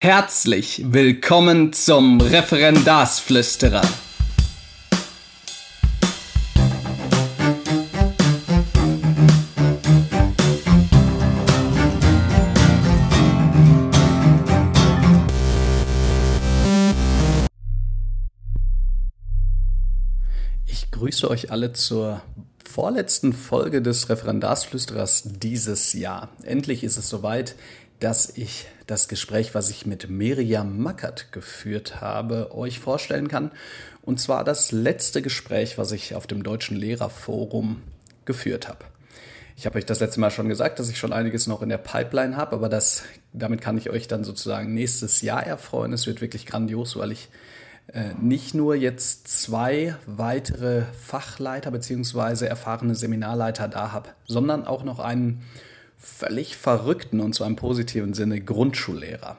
Herzlich 0.00 0.80
willkommen 0.92 1.72
zum 1.72 2.20
Referendarsflüsterer. 2.20 3.82
Ich 20.68 20.92
grüße 20.92 21.28
euch 21.28 21.50
alle 21.50 21.72
zur 21.72 22.22
vorletzten 22.64 23.32
Folge 23.32 23.82
des 23.82 24.08
Referendarsflüsterers 24.08 25.24
dieses 25.24 25.92
Jahr. 25.92 26.28
Endlich 26.44 26.84
ist 26.84 26.98
es 26.98 27.08
soweit 27.08 27.56
dass 28.00 28.36
ich 28.36 28.66
das 28.88 29.06
Gespräch, 29.06 29.54
was 29.54 29.70
ich 29.70 29.86
mit 29.86 30.08
Miriam 30.08 30.78
Mackert 30.78 31.30
geführt 31.30 32.00
habe, 32.00 32.54
euch 32.54 32.80
vorstellen 32.80 33.28
kann. 33.28 33.52
Und 34.02 34.18
zwar 34.18 34.42
das 34.42 34.72
letzte 34.72 35.22
Gespräch, 35.22 35.78
was 35.78 35.92
ich 35.92 36.14
auf 36.14 36.26
dem 36.26 36.42
Deutschen 36.42 36.76
Lehrerforum 36.76 37.82
geführt 38.24 38.66
habe. 38.66 38.84
Ich 39.56 39.66
habe 39.66 39.76
euch 39.76 39.84
das 39.84 40.00
letzte 40.00 40.20
Mal 40.20 40.30
schon 40.30 40.48
gesagt, 40.48 40.78
dass 40.78 40.88
ich 40.88 40.98
schon 40.98 41.12
einiges 41.12 41.46
noch 41.46 41.62
in 41.62 41.68
der 41.68 41.78
Pipeline 41.78 42.36
habe, 42.36 42.56
aber 42.56 42.68
das, 42.68 43.02
damit 43.32 43.60
kann 43.60 43.76
ich 43.76 43.90
euch 43.90 44.08
dann 44.08 44.24
sozusagen 44.24 44.72
nächstes 44.72 45.20
Jahr 45.20 45.44
erfreuen. 45.44 45.92
Es 45.92 46.06
wird 46.06 46.20
wirklich 46.20 46.46
grandios, 46.46 46.96
weil 46.96 47.12
ich 47.12 47.28
äh, 47.92 48.14
nicht 48.20 48.54
nur 48.54 48.74
jetzt 48.74 49.28
zwei 49.28 49.96
weitere 50.06 50.84
Fachleiter 50.98 51.70
beziehungsweise 51.70 52.48
erfahrene 52.48 52.94
Seminarleiter 52.94 53.68
da 53.68 53.92
habe, 53.92 54.10
sondern 54.24 54.64
auch 54.64 54.84
noch 54.84 54.98
einen 54.98 55.42
völlig 55.98 56.56
verrückten 56.56 57.20
und 57.20 57.34
zwar 57.34 57.46
im 57.46 57.56
positiven 57.56 58.14
Sinne 58.14 58.40
Grundschullehrer. 58.40 59.36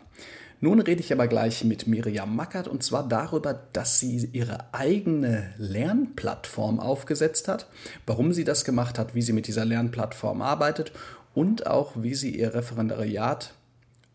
Nun 0.62 0.82
rede 0.82 1.00
ich 1.00 1.14
aber 1.14 1.28
gleich 1.28 1.64
mit 1.64 1.88
Miriam 1.88 2.36
Mackert 2.36 2.68
und 2.68 2.84
zwar 2.84 3.08
darüber, 3.08 3.54
dass 3.72 4.00
sie 4.00 4.30
ihre 4.34 4.74
eigene 4.74 5.54
Lernplattform 5.58 6.82
aufgesetzt 6.82 7.48
hat, 7.48 7.68
warum 8.06 8.34
sie 8.34 8.44
das 8.44 8.66
gemacht 8.66 9.00
hat, 9.00 9.16
wie 9.16 9.22
sie 9.22 9.32
mit 9.32 9.48
dieser 9.48 9.64
Lernplattform 9.64 10.42
arbeitet 10.42 10.92
und 11.34 11.66
auch 11.66 11.94
wie 11.96 12.14
sie 12.14 12.38
ihr 12.38 12.54
Referendariat 12.54 13.54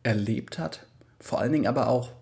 erlebt 0.03 0.59
hat, 0.59 0.85
vor 1.19 1.41
allen 1.41 1.53
Dingen 1.53 1.67
aber 1.67 1.89
auch, 1.89 2.13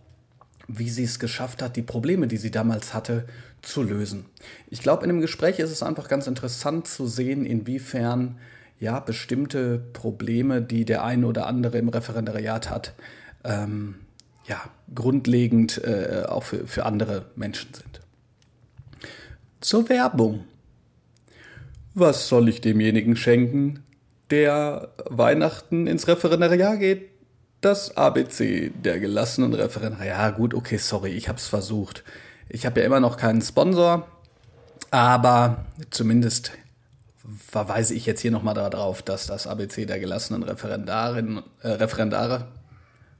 wie 0.68 0.88
sie 0.88 1.02
es 1.02 1.18
geschafft 1.18 1.60
hat, 1.60 1.74
die 1.74 1.82
Probleme, 1.82 2.28
die 2.28 2.36
sie 2.36 2.52
damals 2.52 2.94
hatte, 2.94 3.26
zu 3.62 3.82
lösen. 3.82 4.26
Ich 4.70 4.82
glaube, 4.82 5.02
in 5.02 5.08
dem 5.08 5.20
Gespräch 5.20 5.58
ist 5.58 5.70
es 5.70 5.82
einfach 5.82 6.08
ganz 6.08 6.28
interessant 6.28 6.86
zu 6.86 7.08
sehen, 7.08 7.44
inwiefern 7.44 8.38
ja, 8.82 8.98
bestimmte 8.98 9.78
Probleme, 9.78 10.60
die 10.60 10.84
der 10.84 11.04
eine 11.04 11.28
oder 11.28 11.46
andere 11.46 11.78
im 11.78 11.88
Referendariat 11.88 12.68
hat, 12.68 12.94
ähm, 13.44 13.94
ja, 14.44 14.60
grundlegend 14.92 15.80
äh, 15.84 16.24
auch 16.26 16.42
für, 16.42 16.66
für 16.66 16.84
andere 16.84 17.26
Menschen 17.36 17.72
sind. 17.72 18.00
Zur 19.60 19.88
Werbung. 19.88 20.42
Was 21.94 22.26
soll 22.26 22.48
ich 22.48 22.60
demjenigen 22.60 23.14
schenken, 23.14 23.84
der 24.30 24.88
Weihnachten 25.08 25.86
ins 25.86 26.08
Referendariat 26.08 26.80
geht? 26.80 27.08
Das 27.60 27.96
ABC 27.96 28.72
der 28.84 28.98
gelassenen 28.98 29.54
Referendariat. 29.54 30.08
Ja, 30.08 30.30
gut, 30.30 30.54
okay, 30.54 30.78
sorry, 30.78 31.10
ich 31.10 31.28
habe 31.28 31.38
es 31.38 31.46
versucht. 31.46 32.02
Ich 32.48 32.66
habe 32.66 32.80
ja 32.80 32.86
immer 32.86 32.98
noch 32.98 33.16
keinen 33.16 33.42
Sponsor, 33.42 34.08
aber 34.90 35.66
zumindest 35.90 36.50
verweise 37.38 37.94
ich 37.94 38.06
jetzt 38.06 38.20
hier 38.20 38.30
nochmal 38.30 38.54
darauf, 38.54 39.02
dass 39.02 39.26
das 39.26 39.46
ABC 39.46 39.86
der 39.86 40.00
gelassenen 40.00 40.42
Referendarin, 40.42 41.42
äh, 41.62 41.68
Referendare, 41.68 42.48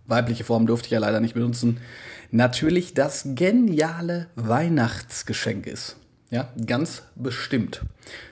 weibliche 0.06 0.44
Form 0.44 0.66
durfte 0.66 0.86
ich 0.86 0.92
ja 0.92 0.98
leider 0.98 1.20
nicht 1.20 1.34
benutzen, 1.34 1.80
natürlich 2.30 2.94
das 2.94 3.22
geniale 3.34 4.28
Weihnachtsgeschenk 4.34 5.66
ist. 5.66 5.96
Ja, 6.30 6.48
ganz 6.66 7.02
bestimmt. 7.14 7.82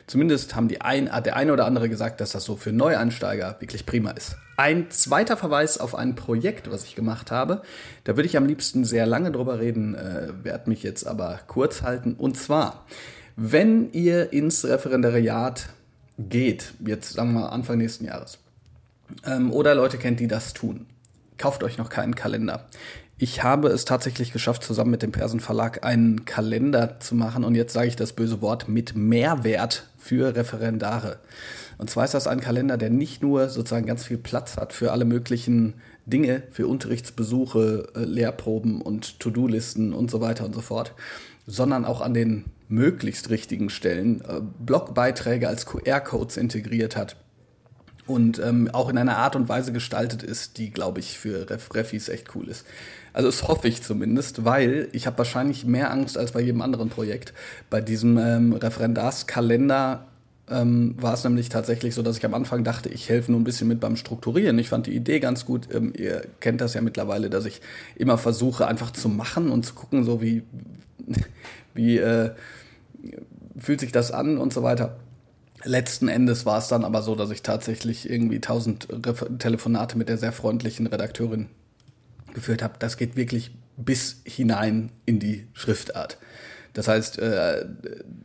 Zumindest 0.06 0.56
haben 0.56 0.68
die 0.68 0.80
ein, 0.80 1.12
hat 1.12 1.26
der 1.26 1.36
eine 1.36 1.52
oder 1.52 1.66
andere 1.66 1.90
gesagt, 1.90 2.22
dass 2.22 2.32
das 2.32 2.44
so 2.44 2.56
für 2.56 2.72
Neueinsteiger 2.72 3.56
wirklich 3.60 3.84
prima 3.84 4.12
ist. 4.12 4.36
Ein 4.56 4.90
zweiter 4.90 5.36
Verweis 5.36 5.76
auf 5.76 5.94
ein 5.94 6.14
Projekt, 6.14 6.70
was 6.70 6.84
ich 6.84 6.96
gemacht 6.96 7.30
habe. 7.30 7.60
Da 8.04 8.16
würde 8.16 8.26
ich 8.26 8.38
am 8.38 8.46
liebsten 8.46 8.86
sehr 8.86 9.04
lange 9.04 9.32
drüber 9.32 9.60
reden, 9.60 9.94
äh, 9.94 10.28
werde 10.42 10.70
mich 10.70 10.82
jetzt 10.82 11.06
aber 11.06 11.40
kurz 11.46 11.82
halten. 11.82 12.14
Und 12.14 12.38
zwar, 12.38 12.86
wenn 13.36 13.92
ihr 13.92 14.32
ins 14.32 14.64
Referendariat 14.64 15.68
geht, 16.18 16.74
jetzt 16.84 17.12
sagen 17.12 17.32
wir 17.32 17.52
Anfang 17.52 17.78
nächsten 17.78 18.04
Jahres, 18.04 18.38
ähm, 19.24 19.52
oder 19.52 19.74
Leute 19.74 19.98
kennt, 19.98 20.20
die 20.20 20.28
das 20.28 20.52
tun, 20.52 20.86
kauft 21.38 21.62
euch 21.62 21.78
noch 21.78 21.88
keinen 21.88 22.14
Kalender. 22.14 22.66
Ich 23.22 23.42
habe 23.42 23.68
es 23.68 23.84
tatsächlich 23.84 24.32
geschafft, 24.32 24.64
zusammen 24.64 24.92
mit 24.92 25.02
dem 25.02 25.12
Persen 25.12 25.40
Verlag 25.40 25.84
einen 25.84 26.24
Kalender 26.24 27.00
zu 27.00 27.14
machen. 27.14 27.44
Und 27.44 27.54
jetzt 27.54 27.74
sage 27.74 27.88
ich 27.88 27.96
das 27.96 28.14
böse 28.14 28.40
Wort 28.40 28.66
mit 28.66 28.96
Mehrwert 28.96 29.88
für 29.98 30.34
Referendare. 30.34 31.18
Und 31.76 31.90
zwar 31.90 32.06
ist 32.06 32.14
das 32.14 32.26
ein 32.26 32.40
Kalender, 32.40 32.78
der 32.78 32.88
nicht 32.88 33.22
nur 33.22 33.50
sozusagen 33.50 33.84
ganz 33.84 34.04
viel 34.04 34.16
Platz 34.16 34.56
hat 34.56 34.72
für 34.72 34.92
alle 34.92 35.04
möglichen 35.04 35.74
Dinge, 36.06 36.42
für 36.50 36.66
Unterrichtsbesuche, 36.66 37.88
äh, 37.94 38.04
Lehrproben 38.04 38.80
und 38.80 39.20
To-Do-Listen 39.20 39.92
und 39.92 40.10
so 40.10 40.22
weiter 40.22 40.46
und 40.46 40.54
so 40.54 40.62
fort, 40.62 40.94
sondern 41.46 41.84
auch 41.84 42.00
an 42.00 42.14
den 42.14 42.46
möglichst 42.70 43.28
richtigen 43.30 43.68
Stellen 43.68 44.22
äh, 44.22 44.40
Blogbeiträge 44.64 45.48
als 45.48 45.66
QR-Codes 45.66 46.36
integriert 46.36 46.96
hat 46.96 47.16
und 48.10 48.40
ähm, 48.40 48.68
auch 48.72 48.88
in 48.88 48.98
einer 48.98 49.18
Art 49.18 49.36
und 49.36 49.48
Weise 49.48 49.72
gestaltet 49.72 50.22
ist, 50.22 50.58
die, 50.58 50.70
glaube 50.70 51.00
ich, 51.00 51.18
für 51.18 51.48
Ref 51.48 51.74
Refis 51.74 52.08
echt 52.08 52.34
cool 52.34 52.48
ist. 52.48 52.66
Also 53.12 53.28
das 53.28 53.46
hoffe 53.46 53.68
ich 53.68 53.82
zumindest, 53.82 54.44
weil 54.44 54.88
ich 54.92 55.06
habe 55.06 55.18
wahrscheinlich 55.18 55.64
mehr 55.64 55.90
Angst 55.90 56.18
als 56.18 56.32
bei 56.32 56.40
jedem 56.40 56.60
anderen 56.60 56.90
Projekt. 56.90 57.32
Bei 57.70 57.80
diesem 57.80 58.18
ähm, 58.18 58.52
Referendarskalender 58.52 60.06
ähm, 60.48 60.96
war 60.98 61.14
es 61.14 61.24
nämlich 61.24 61.48
tatsächlich 61.48 61.94
so, 61.94 62.02
dass 62.02 62.18
ich 62.18 62.24
am 62.24 62.34
Anfang 62.34 62.64
dachte, 62.64 62.88
ich 62.88 63.08
helfe 63.08 63.30
nur 63.30 63.40
ein 63.40 63.44
bisschen 63.44 63.68
mit 63.68 63.78
beim 63.78 63.96
Strukturieren. 63.96 64.58
Ich 64.58 64.68
fand 64.68 64.86
die 64.86 64.94
Idee 64.94 65.20
ganz 65.20 65.46
gut. 65.46 65.68
Ähm, 65.72 65.92
ihr 65.96 66.22
kennt 66.40 66.60
das 66.60 66.74
ja 66.74 66.80
mittlerweile, 66.80 67.30
dass 67.30 67.44
ich 67.44 67.60
immer 67.94 68.18
versuche, 68.18 68.66
einfach 68.66 68.90
zu 68.90 69.08
machen 69.08 69.50
und 69.50 69.64
zu 69.64 69.74
gucken, 69.74 70.04
so 70.04 70.20
wie, 70.20 70.42
wie 71.74 71.98
äh, 71.98 72.30
fühlt 73.58 73.80
sich 73.80 73.92
das 73.92 74.10
an 74.10 74.38
und 74.38 74.52
so 74.52 74.62
weiter. 74.62 74.96
Letzten 75.64 76.08
Endes 76.08 76.46
war 76.46 76.58
es 76.58 76.68
dann 76.68 76.84
aber 76.84 77.02
so, 77.02 77.14
dass 77.14 77.30
ich 77.30 77.42
tatsächlich 77.42 78.08
irgendwie 78.08 78.40
tausend 78.40 78.88
Telefonate 79.38 79.98
mit 79.98 80.08
der 80.08 80.16
sehr 80.16 80.32
freundlichen 80.32 80.86
Redakteurin 80.86 81.48
geführt 82.32 82.62
habe. 82.62 82.74
Das 82.78 82.96
geht 82.96 83.16
wirklich 83.16 83.54
bis 83.76 84.22
hinein 84.24 84.90
in 85.04 85.18
die 85.18 85.46
Schriftart. 85.52 86.18
Das 86.72 86.86
heißt, 86.86 87.18
äh, 87.18 87.66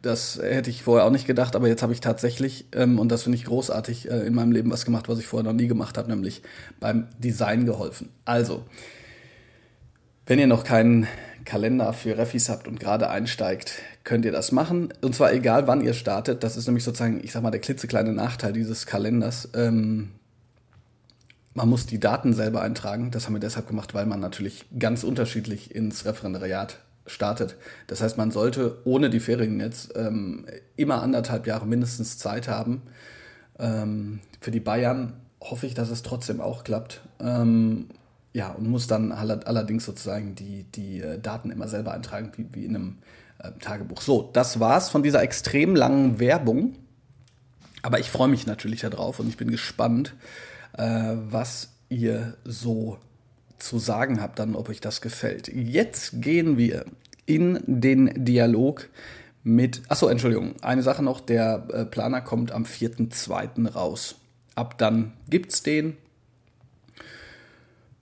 das 0.01 0.39
hätte 0.41 0.69
ich 0.69 0.83
vorher 0.83 1.05
auch 1.05 1.11
nicht 1.11 1.25
gedacht, 1.25 1.55
aber 1.55 1.67
jetzt 1.67 1.81
habe 1.81 1.93
ich 1.93 1.99
tatsächlich, 1.99 2.65
ähm, 2.73 2.99
und 2.99 3.11
das 3.11 3.23
finde 3.23 3.37
ich 3.37 3.45
großartig, 3.45 4.09
äh, 4.09 4.19
in 4.19 4.35
meinem 4.35 4.51
Leben 4.51 4.71
was 4.71 4.85
gemacht, 4.85 5.09
was 5.09 5.19
ich 5.19 5.25
vorher 5.25 5.51
noch 5.51 5.57
nie 5.57 5.67
gemacht 5.67 5.97
habe, 5.97 6.09
nämlich 6.09 6.43
beim 6.79 7.07
Design 7.17 7.65
geholfen. 7.65 8.09
Also, 8.23 8.63
wenn 10.27 10.37
ihr 10.37 10.47
noch 10.47 10.63
keinen 10.63 11.07
Kalender 11.45 11.93
für 11.93 12.17
Refis 12.17 12.49
habt 12.49 12.67
und 12.67 12.79
gerade 12.79 13.09
einsteigt, 13.09 13.73
könnt 14.03 14.25
ihr 14.25 14.31
das 14.31 14.51
machen. 14.51 14.93
Und 15.01 15.15
zwar 15.15 15.31
egal, 15.31 15.67
wann 15.67 15.81
ihr 15.81 15.93
startet. 15.93 16.43
Das 16.43 16.57
ist 16.57 16.65
nämlich 16.65 16.83
sozusagen, 16.83 17.23
ich 17.23 17.31
sag 17.31 17.43
mal, 17.43 17.51
der 17.51 17.61
klitzekleine 17.61 18.11
Nachteil 18.11 18.53
dieses 18.53 18.85
Kalenders. 18.85 19.49
Ähm, 19.53 20.11
man 21.53 21.69
muss 21.69 21.85
die 21.85 21.99
Daten 21.99 22.33
selber 22.33 22.61
eintragen. 22.61 23.11
Das 23.11 23.25
haben 23.25 23.33
wir 23.33 23.39
deshalb 23.39 23.67
gemacht, 23.67 23.93
weil 23.93 24.05
man 24.05 24.19
natürlich 24.19 24.65
ganz 24.77 25.03
unterschiedlich 25.03 25.73
ins 25.73 26.05
Referendariat 26.05 26.79
startet. 27.07 27.55
Das 27.87 28.01
heißt, 28.01 28.17
man 28.17 28.31
sollte 28.31 28.79
ohne 28.83 29.09
die 29.09 29.19
Ferien 29.19 29.59
jetzt 29.59 29.93
ähm, 29.95 30.45
immer 30.75 31.01
anderthalb 31.01 31.47
Jahre 31.47 31.65
mindestens 31.65 32.17
Zeit 32.17 32.47
haben. 32.47 32.81
Ähm, 33.59 34.19
für 34.41 34.51
die 34.51 34.59
Bayern 34.59 35.13
hoffe 35.41 35.67
ich, 35.67 35.75
dass 35.75 35.89
es 35.89 36.03
trotzdem 36.03 36.41
auch 36.41 36.63
klappt. 36.63 37.01
Ähm, 37.19 37.87
ja, 38.35 38.49
und 38.49 38.67
muss 38.67 38.85
dann 38.87 39.13
allerdings 39.13 39.85
sozusagen 39.85 40.35
die, 40.35 40.63
die 40.63 40.99
äh, 40.99 41.17
Daten 41.17 41.51
immer 41.51 41.69
selber 41.69 41.93
eintragen, 41.93 42.33
wie, 42.35 42.47
wie 42.51 42.65
in 42.65 42.75
einem 42.75 42.97
äh, 43.39 43.51
Tagebuch. 43.61 44.01
So, 44.01 44.29
das 44.33 44.59
war's 44.59 44.89
von 44.89 45.03
dieser 45.03 45.23
extrem 45.23 45.73
langen 45.73 46.19
Werbung. 46.19 46.75
Aber 47.81 47.97
ich 47.97 48.11
freue 48.11 48.27
mich 48.27 48.45
natürlich 48.45 48.81
darauf 48.81 49.21
und 49.21 49.29
ich 49.29 49.37
bin 49.37 49.49
gespannt, 49.49 50.15
äh, 50.77 51.13
was 51.15 51.69
ihr 51.87 52.35
so 52.43 52.97
zu 53.57 53.79
sagen 53.79 54.19
habt, 54.21 54.37
dann, 54.37 54.57
ob 54.57 54.67
euch 54.67 54.81
das 54.81 54.99
gefällt. 54.99 55.47
Jetzt 55.47 56.21
gehen 56.21 56.57
wir 56.57 56.83
in 57.25 57.61
den 57.65 58.25
Dialog 58.25 58.89
mit. 59.43 59.81
Achso, 59.87 60.09
Entschuldigung, 60.09 60.61
eine 60.61 60.83
Sache 60.83 61.03
noch: 61.03 61.21
der 61.21 61.67
äh, 61.71 61.85
Planer 61.85 62.19
kommt 62.19 62.51
am 62.51 62.65
4.2. 62.65 63.71
raus. 63.71 64.15
Ab 64.55 64.77
dann 64.77 65.13
gibt's 65.29 65.63
den 65.63 65.95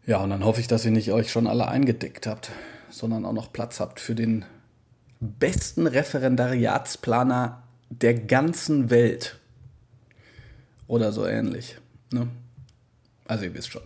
ja, 0.05 0.17
und 0.17 0.29
dann 0.29 0.43
hoffe 0.43 0.61
ich, 0.61 0.67
dass 0.67 0.85
ihr 0.85 0.91
nicht 0.91 1.11
euch 1.11 1.31
schon 1.31 1.47
alle 1.47 1.67
eingedeckt 1.67 2.27
habt, 2.27 2.51
sondern 2.89 3.25
auch 3.25 3.33
noch 3.33 3.53
Platz 3.53 3.79
habt 3.79 3.99
für 3.99 4.15
den 4.15 4.45
besten 5.19 5.87
Referendariatsplaner 5.87 7.63
der 7.89 8.13
ganzen 8.13 8.89
Welt. 8.89 9.39
Oder 10.87 11.11
so 11.11 11.25
ähnlich. 11.25 11.77
Ne? 12.11 12.27
Also 13.25 13.45
ihr 13.45 13.53
wisst 13.53 13.71
schon. 13.71 13.83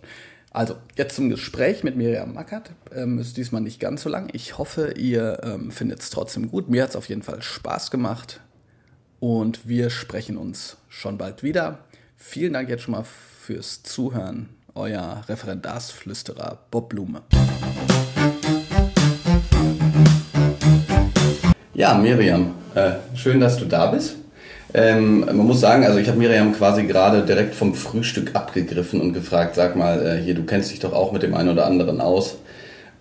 Also, 0.49 0.75
jetzt 0.95 1.15
zum 1.15 1.29
Gespräch 1.29 1.83
mit 1.83 1.95
Miriam 1.95 2.33
Mackert. 2.33 2.71
Ähm, 2.91 3.19
ist 3.19 3.37
diesmal 3.37 3.61
nicht 3.61 3.79
ganz 3.79 4.01
so 4.01 4.09
lang. 4.09 4.29
Ich 4.33 4.57
hoffe, 4.57 4.93
ihr 4.97 5.41
ähm, 5.43 5.69
findet 5.71 5.99
es 5.99 6.09
trotzdem 6.09 6.49
gut. 6.49 6.67
Mir 6.67 6.81
hat 6.81 6.91
es 6.91 6.95
auf 6.95 7.09
jeden 7.09 7.21
Fall 7.21 7.43
Spaß 7.43 7.91
gemacht. 7.91 8.41
Und 9.19 9.67
wir 9.67 9.91
sprechen 9.91 10.35
uns 10.35 10.77
schon 10.89 11.19
bald 11.19 11.43
wieder. 11.43 11.79
Vielen 12.15 12.53
Dank 12.53 12.69
jetzt 12.69 12.83
schon 12.83 12.93
mal 12.93 13.03
fürs 13.03 13.83
Zuhören. 13.83 14.49
Euer 14.77 15.23
Referendarsflüsterer 15.27 16.59
Bob 16.69 16.89
Blume. 16.89 17.21
Ja, 21.73 21.95
Miriam, 21.95 22.53
äh, 22.75 22.91
schön, 23.15 23.39
dass 23.39 23.57
du 23.57 23.65
da 23.65 23.87
bist. 23.87 24.17
Ähm, 24.75 25.21
man 25.21 25.37
muss 25.37 25.61
sagen, 25.61 25.83
also 25.83 25.97
ich 25.97 26.07
habe 26.07 26.19
Miriam 26.19 26.53
quasi 26.53 26.83
gerade 26.83 27.25
direkt 27.25 27.55
vom 27.55 27.73
Frühstück 27.73 28.35
abgegriffen 28.35 29.01
und 29.01 29.13
gefragt, 29.13 29.55
sag 29.55 29.75
mal, 29.75 30.05
äh, 30.05 30.21
hier, 30.21 30.35
du 30.35 30.43
kennst 30.43 30.71
dich 30.71 30.79
doch 30.79 30.93
auch 30.93 31.11
mit 31.11 31.23
dem 31.23 31.33
einen 31.33 31.49
oder 31.49 31.65
anderen 31.65 31.99
aus. 31.99 32.35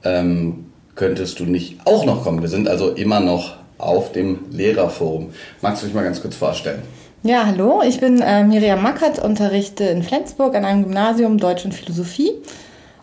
Ähm, 0.02 0.67
könntest 0.94 1.40
du 1.40 1.44
nicht 1.44 1.81
auch 1.84 2.06
noch 2.06 2.25
kommen? 2.25 2.40
Wir 2.40 2.49
sind 2.49 2.69
also 2.69 2.93
immer 2.93 3.20
noch 3.20 3.56
auf 3.76 4.12
dem 4.12 4.46
Lehrerforum. 4.50 5.34
Magst 5.61 5.82
du 5.82 5.87
dich 5.87 5.94
mal 5.94 6.05
ganz 6.05 6.22
kurz 6.22 6.37
vorstellen? 6.37 6.81
Ja, 7.26 7.44
hallo, 7.44 7.82
ich 7.84 7.99
bin 7.99 8.20
äh, 8.20 8.44
Miriam 8.44 8.81
Mackert, 8.81 9.19
unterrichte 9.19 9.82
in 9.82 10.05
Flensburg 10.05 10.55
an 10.55 10.64
einem 10.64 10.84
Gymnasium 10.84 11.38
Deutsch 11.38 11.64
und 11.64 11.75
Philosophie 11.75 12.31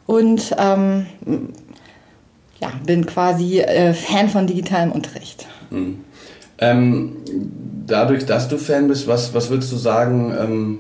und 0.05 0.55
ähm, 0.57 1.07
ja, 2.61 2.71
bin 2.85 3.05
quasi 3.05 3.59
äh, 3.59 3.93
Fan 3.93 4.29
von 4.29 4.47
digitalem 4.47 4.93
Unterricht. 4.93 5.45
Mhm. 5.71 6.05
Ähm, 6.57 7.17
dadurch, 7.85 8.25
dass 8.25 8.47
du 8.47 8.57
Fan 8.57 8.87
bist, 8.87 9.09
was, 9.09 9.33
was 9.33 9.49
würdest 9.49 9.73
du 9.73 9.75
sagen, 9.75 10.33
ähm, 10.39 10.79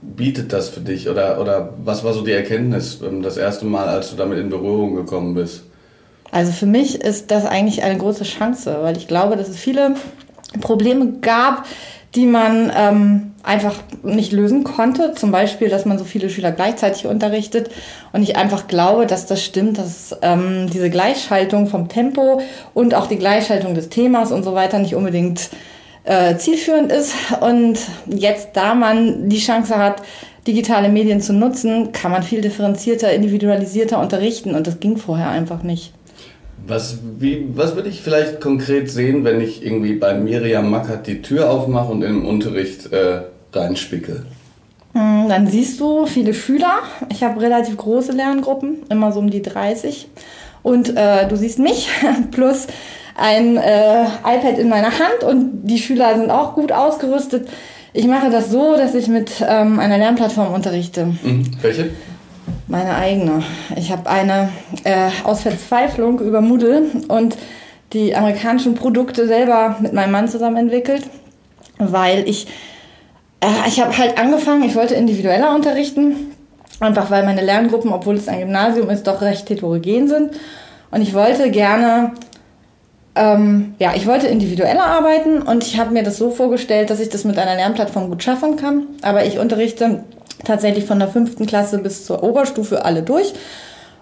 bietet 0.00 0.54
das 0.54 0.70
für 0.70 0.80
dich? 0.80 1.10
Oder, 1.10 1.42
oder 1.42 1.74
was 1.84 2.04
war 2.04 2.14
so 2.14 2.22
die 2.22 2.32
Erkenntnis 2.32 3.00
ähm, 3.06 3.22
das 3.22 3.36
erste 3.36 3.66
Mal, 3.66 3.86
als 3.86 4.08
du 4.08 4.16
damit 4.16 4.38
in 4.38 4.48
Berührung 4.48 4.94
gekommen 4.94 5.34
bist? 5.34 5.64
Also 6.30 6.52
für 6.52 6.66
mich 6.66 7.02
ist 7.02 7.30
das 7.30 7.44
eigentlich 7.44 7.82
eine 7.82 7.98
große 7.98 8.24
Chance, 8.24 8.78
weil 8.80 8.96
ich 8.96 9.08
glaube, 9.08 9.36
dass 9.36 9.50
es 9.50 9.58
viele 9.58 9.96
Probleme 10.62 11.18
gab, 11.20 11.66
die 12.14 12.26
man 12.26 12.72
ähm, 12.74 13.32
einfach 13.42 13.74
nicht 14.02 14.32
lösen 14.32 14.64
konnte. 14.64 15.12
Zum 15.14 15.30
Beispiel, 15.30 15.68
dass 15.68 15.84
man 15.84 15.98
so 15.98 16.04
viele 16.04 16.30
Schüler 16.30 16.52
gleichzeitig 16.52 17.06
unterrichtet. 17.06 17.70
Und 18.12 18.22
ich 18.22 18.36
einfach 18.36 18.66
glaube, 18.66 19.06
dass 19.06 19.26
das 19.26 19.44
stimmt, 19.44 19.78
dass 19.78 20.16
ähm, 20.22 20.68
diese 20.72 20.90
Gleichschaltung 20.90 21.66
vom 21.66 21.88
Tempo 21.88 22.40
und 22.74 22.94
auch 22.94 23.06
die 23.06 23.18
Gleichschaltung 23.18 23.74
des 23.74 23.90
Themas 23.90 24.32
und 24.32 24.42
so 24.42 24.54
weiter 24.54 24.78
nicht 24.78 24.94
unbedingt 24.94 25.50
äh, 26.04 26.36
zielführend 26.36 26.90
ist. 26.90 27.14
Und 27.40 27.78
jetzt, 28.06 28.50
da 28.54 28.74
man 28.74 29.28
die 29.28 29.38
Chance 29.38 29.76
hat, 29.76 30.02
digitale 30.46 30.88
Medien 30.88 31.20
zu 31.20 31.34
nutzen, 31.34 31.92
kann 31.92 32.10
man 32.10 32.22
viel 32.22 32.40
differenzierter, 32.40 33.12
individualisierter 33.12 34.00
unterrichten. 34.00 34.54
Und 34.54 34.66
das 34.66 34.80
ging 34.80 34.96
vorher 34.96 35.28
einfach 35.28 35.62
nicht. 35.62 35.92
Was, 36.68 36.98
was 37.54 37.76
würde 37.76 37.88
ich 37.88 38.02
vielleicht 38.02 38.42
konkret 38.42 38.90
sehen, 38.90 39.24
wenn 39.24 39.40
ich 39.40 39.64
irgendwie 39.64 39.94
bei 39.94 40.12
Miriam 40.12 40.70
Mackert 40.70 41.06
die 41.06 41.22
Tür 41.22 41.50
aufmache 41.50 41.90
und 41.90 42.02
im 42.02 42.26
Unterricht 42.26 42.92
äh, 42.92 43.22
reinspicke? 43.54 44.26
Hm, 44.92 45.28
dann 45.30 45.46
siehst 45.46 45.80
du 45.80 46.04
viele 46.04 46.34
Schüler. 46.34 46.80
Ich 47.10 47.22
habe 47.22 47.40
relativ 47.40 47.78
große 47.78 48.12
Lerngruppen, 48.12 48.82
immer 48.90 49.12
so 49.12 49.20
um 49.20 49.30
die 49.30 49.40
30. 49.40 50.08
Und 50.62 50.94
äh, 50.94 51.26
du 51.26 51.36
siehst 51.36 51.58
mich 51.58 51.88
plus 52.32 52.66
ein 53.16 53.56
äh, 53.56 54.02
iPad 54.02 54.58
in 54.58 54.68
meiner 54.68 54.90
Hand 54.90 55.24
und 55.26 55.62
die 55.62 55.78
Schüler 55.78 56.16
sind 56.16 56.30
auch 56.30 56.54
gut 56.54 56.70
ausgerüstet. 56.70 57.48
Ich 57.94 58.06
mache 58.06 58.30
das 58.30 58.50
so, 58.50 58.76
dass 58.76 58.94
ich 58.94 59.08
mit 59.08 59.32
ähm, 59.40 59.78
einer 59.80 59.96
Lernplattform 59.96 60.52
unterrichte. 60.52 61.06
Mhm. 61.06 61.50
Welche? 61.62 61.90
Meine 62.68 62.96
eigene. 62.96 63.42
Ich 63.76 63.90
habe 63.90 64.10
eine 64.10 64.50
äh, 64.84 65.08
aus 65.24 65.40
Verzweiflung 65.40 66.20
über 66.20 66.42
Moodle 66.42 66.82
und 67.08 67.38
die 67.94 68.14
amerikanischen 68.14 68.74
Produkte 68.74 69.26
selber 69.26 69.76
mit 69.80 69.94
meinem 69.94 70.12
Mann 70.12 70.28
zusammen 70.28 70.58
entwickelt, 70.58 71.04
weil 71.78 72.28
ich 72.28 72.46
äh, 73.40 73.46
ich 73.66 73.80
habe 73.80 73.96
halt 73.96 74.18
angefangen, 74.18 74.64
ich 74.64 74.74
wollte 74.74 74.94
individueller 74.94 75.54
unterrichten, 75.54 76.36
einfach 76.78 77.10
weil 77.10 77.24
meine 77.24 77.40
Lerngruppen, 77.42 77.90
obwohl 77.90 78.16
es 78.16 78.28
ein 78.28 78.40
Gymnasium 78.40 78.90
ist, 78.90 79.06
doch 79.06 79.22
recht 79.22 79.48
heterogen 79.48 80.06
sind 80.06 80.32
und 80.90 81.00
ich 81.00 81.14
wollte 81.14 81.50
gerne 81.50 82.12
ähm, 83.14 83.74
ja, 83.78 83.94
ich 83.96 84.06
wollte 84.06 84.26
individueller 84.26 84.84
arbeiten 84.84 85.40
und 85.40 85.64
ich 85.64 85.78
habe 85.80 85.92
mir 85.92 86.02
das 86.02 86.18
so 86.18 86.30
vorgestellt, 86.30 86.90
dass 86.90 87.00
ich 87.00 87.08
das 87.08 87.24
mit 87.24 87.38
einer 87.38 87.56
Lernplattform 87.56 88.10
gut 88.10 88.22
schaffen 88.22 88.56
kann. 88.56 88.86
Aber 89.02 89.24
ich 89.24 89.38
unterrichte 89.38 90.04
tatsächlich 90.44 90.84
von 90.84 90.98
der 90.98 91.08
fünften 91.08 91.46
Klasse 91.46 91.78
bis 91.78 92.04
zur 92.04 92.22
Oberstufe 92.22 92.84
alle 92.84 93.02
durch. 93.02 93.32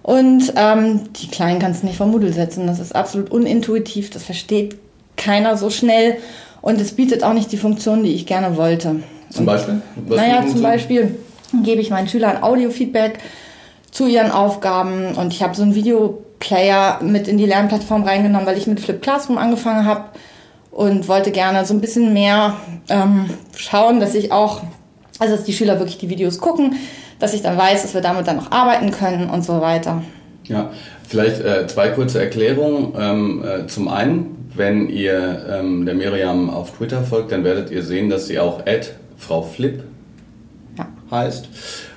Und 0.02 0.52
ähm, 0.56 1.12
die 1.14 1.28
Kleinen 1.28 1.58
kannst 1.58 1.82
du 1.82 1.86
nicht 1.86 1.96
vom 1.96 2.12
Moodle 2.12 2.32
setzen. 2.32 2.66
Das 2.66 2.78
ist 2.78 2.94
absolut 2.94 3.30
unintuitiv. 3.30 4.10
Das 4.10 4.22
versteht 4.22 4.76
keiner 5.16 5.56
so 5.56 5.70
schnell. 5.70 6.18
Und 6.62 6.80
es 6.80 6.92
bietet 6.92 7.24
auch 7.24 7.32
nicht 7.32 7.50
die 7.50 7.56
Funktion, 7.56 8.04
die 8.04 8.14
ich 8.14 8.26
gerne 8.26 8.56
wollte. 8.56 9.02
Zum 9.30 9.46
Beispiel? 9.46 9.82
Was 10.06 10.16
naja, 10.16 10.46
zum 10.46 10.62
Beispiel 10.62 11.16
gebe 11.64 11.80
ich 11.80 11.90
meinen 11.90 12.08
Schülern 12.08 12.42
Audio-Feedback 12.42 13.18
zu 13.90 14.06
ihren 14.06 14.30
Aufgaben. 14.30 15.16
Und 15.16 15.32
ich 15.32 15.42
habe 15.42 15.56
so 15.56 15.62
einen 15.62 15.74
Videoplayer 15.74 17.02
mit 17.02 17.26
in 17.28 17.38
die 17.38 17.46
Lernplattform 17.46 18.04
reingenommen, 18.04 18.46
weil 18.46 18.58
ich 18.58 18.66
mit 18.66 18.78
Flip 18.78 19.00
Classroom 19.00 19.38
angefangen 19.38 19.86
habe 19.86 20.04
und 20.70 21.08
wollte 21.08 21.32
gerne 21.32 21.64
so 21.64 21.74
ein 21.74 21.80
bisschen 21.80 22.12
mehr 22.12 22.56
ähm, 22.88 23.30
schauen, 23.56 23.98
dass 23.98 24.14
ich 24.14 24.30
auch 24.30 24.60
also, 25.18 25.36
dass 25.36 25.44
die 25.44 25.52
Schüler 25.52 25.78
wirklich 25.78 25.98
die 25.98 26.10
Videos 26.10 26.38
gucken, 26.38 26.74
dass 27.18 27.34
ich 27.34 27.42
dann 27.42 27.56
weiß, 27.56 27.82
dass 27.82 27.94
wir 27.94 28.00
damit 28.00 28.26
dann 28.26 28.36
noch 28.36 28.50
arbeiten 28.52 28.90
können 28.90 29.30
und 29.30 29.44
so 29.44 29.60
weiter. 29.60 30.02
Ja, 30.44 30.70
vielleicht 31.08 31.40
äh, 31.40 31.66
zwei 31.66 31.88
kurze 31.88 32.20
Erklärungen. 32.20 32.92
Ähm, 32.98 33.44
äh, 33.44 33.66
zum 33.66 33.88
einen, 33.88 34.50
wenn 34.54 34.88
ihr 34.88 35.46
ähm, 35.50 35.86
der 35.86 35.94
Miriam 35.94 36.50
auf 36.50 36.76
Twitter 36.76 37.02
folgt, 37.02 37.32
dann 37.32 37.44
werdet 37.44 37.70
ihr 37.70 37.82
sehen, 37.82 38.10
dass 38.10 38.26
sie 38.26 38.38
auch 38.38 38.60
Ad 38.60 38.88
Frau 39.16 39.42
Flip 39.42 39.82
ja. 40.78 40.88
heißt. 41.10 41.48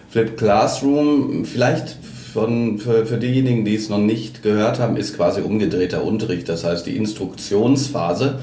Flip 0.10 0.36
Classroom, 0.38 1.46
vielleicht 1.46 1.98
von, 2.34 2.80
für, 2.80 3.06
für 3.06 3.18
diejenigen, 3.18 3.66
die 3.66 3.76
es 3.76 3.90
noch 3.90 4.00
nicht 4.00 4.44
gehört 4.44 4.80
haben, 4.80 4.98
ist 4.98 5.16
quasi 5.16 5.42
umgedrehter 5.42 6.04
Unterricht. 6.04 6.50
Das 6.50 6.64
heißt, 6.64 6.86
die 6.86 6.96
Instruktionsphase 6.96 8.40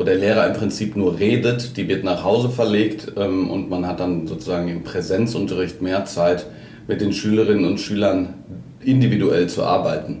wo 0.00 0.04
der 0.04 0.14
Lehrer 0.14 0.46
im 0.46 0.54
Prinzip 0.54 0.96
nur 0.96 1.18
redet, 1.18 1.76
die 1.76 1.86
wird 1.86 2.04
nach 2.04 2.24
Hause 2.24 2.48
verlegt 2.48 3.12
ähm, 3.18 3.50
und 3.50 3.68
man 3.68 3.86
hat 3.86 4.00
dann 4.00 4.26
sozusagen 4.26 4.66
im 4.68 4.82
Präsenzunterricht 4.82 5.82
mehr 5.82 6.06
Zeit, 6.06 6.46
mit 6.88 7.02
den 7.02 7.12
Schülerinnen 7.12 7.66
und 7.66 7.78
Schülern 7.78 8.32
individuell 8.82 9.46
zu 9.46 9.62
arbeiten. 9.62 10.20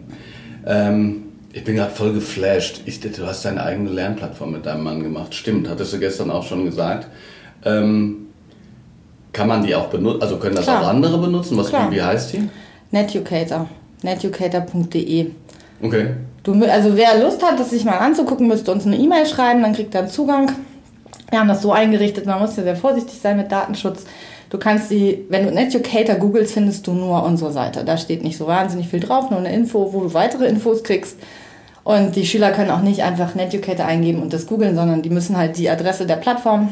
Ähm, 0.66 1.22
ich 1.54 1.64
bin 1.64 1.76
gerade 1.76 1.92
voll 1.92 2.12
geflasht. 2.12 2.82
Ich, 2.84 3.00
du 3.00 3.26
hast 3.26 3.46
deine 3.46 3.62
eigene 3.62 3.88
Lernplattform 3.88 4.52
mit 4.52 4.66
deinem 4.66 4.84
Mann 4.84 5.02
gemacht. 5.02 5.34
Stimmt, 5.34 5.66
hattest 5.66 5.94
du 5.94 5.98
gestern 5.98 6.30
auch 6.30 6.44
schon 6.44 6.66
gesagt. 6.66 7.08
Ähm, 7.64 8.26
kann 9.32 9.48
man 9.48 9.64
die 9.64 9.74
auch 9.74 9.86
benutzen? 9.86 10.20
Also 10.20 10.36
können 10.36 10.56
das 10.56 10.66
Klar. 10.66 10.82
auch 10.82 10.88
andere 10.88 11.16
benutzen? 11.16 11.56
Was, 11.56 11.70
Klar. 11.70 11.90
wie 11.90 12.02
heißt 12.02 12.34
die? 12.34 12.50
Netucator. 12.90 13.66
Netucator.de. 14.02 15.30
Okay. 15.80 16.06
Du, 16.42 16.54
also 16.64 16.96
wer 16.96 17.18
Lust 17.22 17.42
hat, 17.42 17.60
das 17.60 17.70
sich 17.70 17.84
mal 17.84 17.98
anzugucken, 17.98 18.48
müsste 18.48 18.72
uns 18.72 18.86
eine 18.86 18.96
E-Mail 18.96 19.26
schreiben, 19.26 19.62
dann 19.62 19.74
kriegt 19.74 19.94
er 19.94 20.02
einen 20.02 20.10
Zugang. 20.10 20.52
Wir 21.28 21.38
haben 21.38 21.48
das 21.48 21.62
so 21.62 21.72
eingerichtet, 21.72 22.26
man 22.26 22.40
muss 22.40 22.56
ja 22.56 22.62
sehr 22.62 22.76
vorsichtig 22.76 23.20
sein 23.20 23.36
mit 23.36 23.52
Datenschutz. 23.52 24.04
Du 24.48 24.58
kannst 24.58 24.90
die, 24.90 25.24
wenn 25.28 25.44
du 25.44 25.52
Educator 25.52 26.16
googelst, 26.16 26.54
findest 26.54 26.86
du 26.86 26.92
nur 26.92 27.22
unsere 27.22 27.52
Seite. 27.52 27.84
Da 27.84 27.96
steht 27.96 28.24
nicht 28.24 28.36
so 28.36 28.48
wahnsinnig 28.48 28.88
viel 28.88 28.98
drauf, 28.98 29.30
nur 29.30 29.38
eine 29.38 29.52
Info, 29.52 29.92
wo 29.92 30.00
du 30.00 30.14
weitere 30.14 30.46
Infos 30.46 30.82
kriegst. 30.82 31.18
Und 31.84 32.16
die 32.16 32.26
Schüler 32.26 32.50
können 32.50 32.70
auch 32.70 32.82
nicht 32.82 33.02
einfach 33.02 33.34
Netucator 33.34 33.86
eingeben 33.86 34.20
und 34.20 34.32
das 34.32 34.46
googeln, 34.46 34.74
sondern 34.74 35.02
die 35.02 35.10
müssen 35.10 35.36
halt 35.36 35.56
die 35.56 35.70
Adresse 35.70 36.06
der 36.06 36.16
Plattform 36.16 36.70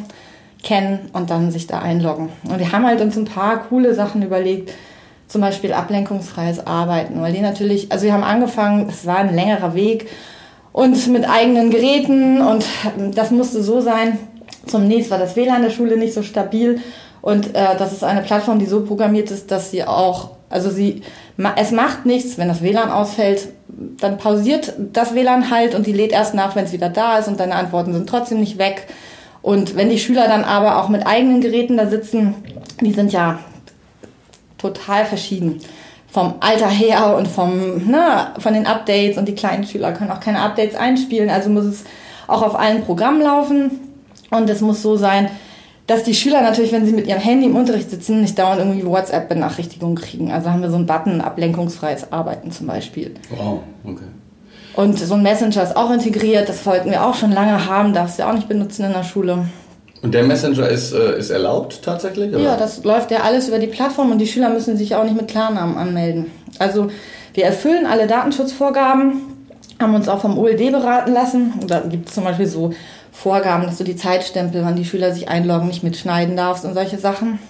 kennen 0.62 1.08
und 1.12 1.30
dann 1.30 1.50
sich 1.50 1.66
da 1.66 1.78
einloggen. 1.78 2.30
Und 2.48 2.58
wir 2.58 2.72
haben 2.72 2.86
halt 2.86 3.00
uns 3.00 3.16
ein 3.16 3.24
paar 3.24 3.64
coole 3.68 3.94
Sachen 3.94 4.22
überlegt, 4.22 4.72
zum 5.28 5.42
Beispiel 5.42 5.72
ablenkungsfreies 5.72 6.66
Arbeiten, 6.66 7.20
weil 7.20 7.32
die 7.32 7.40
natürlich, 7.40 7.92
also 7.92 8.06
wir 8.06 8.14
haben 8.14 8.24
angefangen, 8.24 8.88
es 8.88 9.06
war 9.06 9.18
ein 9.18 9.34
längerer 9.34 9.74
Weg 9.74 10.08
und 10.72 11.06
mit 11.08 11.28
eigenen 11.28 11.70
Geräten 11.70 12.40
und 12.40 12.64
das 13.14 13.30
musste 13.30 13.62
so 13.62 13.80
sein. 13.80 14.18
Zunächst 14.66 15.10
war 15.10 15.18
das 15.18 15.36
WLAN 15.36 15.62
der 15.62 15.70
Schule 15.70 15.96
nicht 15.96 16.14
so 16.14 16.22
stabil 16.22 16.80
und 17.20 17.54
äh, 17.54 17.76
das 17.78 17.92
ist 17.92 18.04
eine 18.04 18.22
Plattform, 18.22 18.58
die 18.58 18.66
so 18.66 18.84
programmiert 18.84 19.30
ist, 19.30 19.50
dass 19.50 19.70
sie 19.70 19.84
auch, 19.84 20.30
also 20.48 20.70
sie, 20.70 21.02
es 21.56 21.72
macht 21.72 22.06
nichts, 22.06 22.38
wenn 22.38 22.48
das 22.48 22.62
WLAN 22.62 22.90
ausfällt, 22.90 23.48
dann 24.00 24.16
pausiert 24.16 24.72
das 24.92 25.14
WLAN 25.14 25.50
halt 25.50 25.74
und 25.74 25.86
die 25.86 25.92
lädt 25.92 26.12
erst 26.12 26.34
nach, 26.34 26.56
wenn 26.56 26.64
es 26.64 26.72
wieder 26.72 26.88
da 26.88 27.18
ist 27.18 27.28
und 27.28 27.38
deine 27.38 27.54
Antworten 27.54 27.92
sind 27.92 28.08
trotzdem 28.08 28.40
nicht 28.40 28.56
weg. 28.58 28.86
Und 29.42 29.76
wenn 29.76 29.90
die 29.90 29.98
Schüler 29.98 30.26
dann 30.26 30.44
aber 30.44 30.82
auch 30.82 30.88
mit 30.88 31.06
eigenen 31.06 31.40
Geräten 31.40 31.76
da 31.76 31.86
sitzen, 31.86 32.34
die 32.80 32.92
sind 32.92 33.12
ja 33.12 33.38
total 34.58 35.04
verschieden. 35.04 35.60
Vom 36.10 36.34
Alter 36.40 36.68
her 36.68 37.16
und 37.16 37.28
vom, 37.28 37.88
ne, 37.90 38.28
von 38.38 38.54
den 38.54 38.66
Updates 38.66 39.18
und 39.18 39.26
die 39.26 39.34
kleinen 39.34 39.64
Schüler 39.64 39.92
können 39.92 40.10
auch 40.10 40.20
keine 40.20 40.40
Updates 40.40 40.74
einspielen, 40.74 41.30
also 41.30 41.50
muss 41.50 41.64
es 41.64 41.84
auch 42.26 42.42
auf 42.42 42.58
allen 42.58 42.82
Programmen 42.82 43.20
laufen 43.20 43.70
und 44.30 44.48
es 44.48 44.60
muss 44.60 44.82
so 44.82 44.96
sein, 44.96 45.28
dass 45.86 46.04
die 46.04 46.14
Schüler 46.14 46.42
natürlich, 46.42 46.70
wenn 46.72 46.84
sie 46.84 46.92
mit 46.92 47.06
ihrem 47.06 47.20
Handy 47.20 47.46
im 47.46 47.56
Unterricht 47.56 47.90
sitzen, 47.90 48.20
nicht 48.20 48.38
dauernd 48.38 48.60
irgendwie 48.60 48.86
WhatsApp-Benachrichtigungen 48.86 49.96
kriegen. 49.96 50.30
Also 50.30 50.50
haben 50.50 50.60
wir 50.60 50.68
so 50.68 50.76
einen 50.76 50.86
Button, 50.86 51.22
ablenkungsfreies 51.22 52.12
Arbeiten 52.12 52.52
zum 52.52 52.66
Beispiel. 52.66 53.14
Wow, 53.30 53.60
okay. 53.84 54.04
Und 54.74 54.98
so 54.98 55.14
ein 55.14 55.22
Messenger 55.22 55.62
ist 55.62 55.76
auch 55.76 55.90
integriert, 55.90 56.48
das 56.48 56.64
wollten 56.66 56.90
wir 56.90 57.04
auch 57.04 57.14
schon 57.14 57.32
lange 57.32 57.66
haben, 57.66 57.94
darfst 57.94 58.18
du 58.18 58.26
auch 58.26 58.34
nicht 58.34 58.48
benutzen 58.48 58.84
in 58.84 58.92
der 58.92 59.02
Schule. 59.02 59.46
Und 60.02 60.14
der 60.14 60.22
Messenger 60.22 60.68
ist, 60.68 60.92
äh, 60.92 61.18
ist 61.18 61.30
erlaubt 61.30 61.82
tatsächlich? 61.82 62.30
Oder? 62.34 62.42
Ja, 62.42 62.56
das 62.56 62.84
läuft 62.84 63.10
ja 63.10 63.22
alles 63.22 63.48
über 63.48 63.58
die 63.58 63.66
Plattform 63.66 64.12
und 64.12 64.18
die 64.18 64.26
Schüler 64.26 64.48
müssen 64.48 64.76
sich 64.76 64.94
auch 64.94 65.04
nicht 65.04 65.16
mit 65.16 65.28
Klarnamen 65.28 65.76
anmelden. 65.76 66.26
Also 66.58 66.88
wir 67.34 67.44
erfüllen 67.44 67.86
alle 67.86 68.06
Datenschutzvorgaben, 68.06 69.22
haben 69.80 69.94
uns 69.94 70.08
auch 70.08 70.20
vom 70.20 70.38
OLD 70.38 70.70
beraten 70.70 71.12
lassen. 71.12 71.54
Da 71.66 71.80
gibt 71.80 72.08
es 72.08 72.14
zum 72.14 72.24
Beispiel 72.24 72.46
so 72.46 72.72
Vorgaben, 73.12 73.64
dass 73.64 73.78
du 73.78 73.84
die 73.84 73.96
Zeitstempel, 73.96 74.64
wann 74.64 74.76
die 74.76 74.84
Schüler 74.84 75.12
sich 75.12 75.28
einloggen, 75.28 75.66
nicht 75.66 75.82
mitschneiden 75.82 76.36
darfst 76.36 76.64
und 76.64 76.74
solche 76.74 76.98
Sachen. 76.98 77.40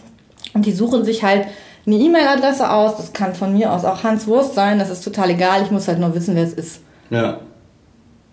Und 0.55 0.65
die 0.65 0.73
suchen 0.73 1.05
sich 1.05 1.23
halt 1.23 1.47
eine 1.87 1.97
E-Mail-Adresse 1.97 2.71
aus. 2.71 2.97
Das 2.97 3.13
kann 3.13 3.35
von 3.35 3.53
mir 3.53 3.73
aus 3.73 3.85
auch 3.85 4.03
Hans 4.03 4.27
Wurst 4.27 4.55
sein. 4.55 4.79
Das 4.79 4.91
ist 4.91 5.05
total 5.05 5.31
egal. 5.31 5.63
Ich 5.63 5.71
muss 5.71 5.89
halt 5.89 5.99
nur 5.99 6.15
wissen, 6.15 6.35
wer 6.35 6.45
es 6.45 6.55
ist. 6.55 6.81
Ja. 7.11 7.41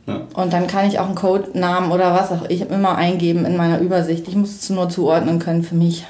Ja. 0.07 0.21
Und 0.33 0.53
dann 0.53 0.67
kann 0.67 0.87
ich 0.87 0.99
auch 0.99 1.07
einen 1.07 1.15
Codenamen 1.15 1.91
oder 1.91 2.13
was 2.13 2.31
auch 2.31 2.47
ich 2.49 2.69
immer 2.69 2.95
eingeben 2.95 3.45
in 3.45 3.57
meiner 3.57 3.79
Übersicht. 3.79 4.27
Ich 4.27 4.35
muss 4.35 4.55
es 4.55 4.69
nur 4.69 4.89
zuordnen 4.89 5.39
können 5.39 5.63
für 5.63 5.75
mich. 5.75 6.05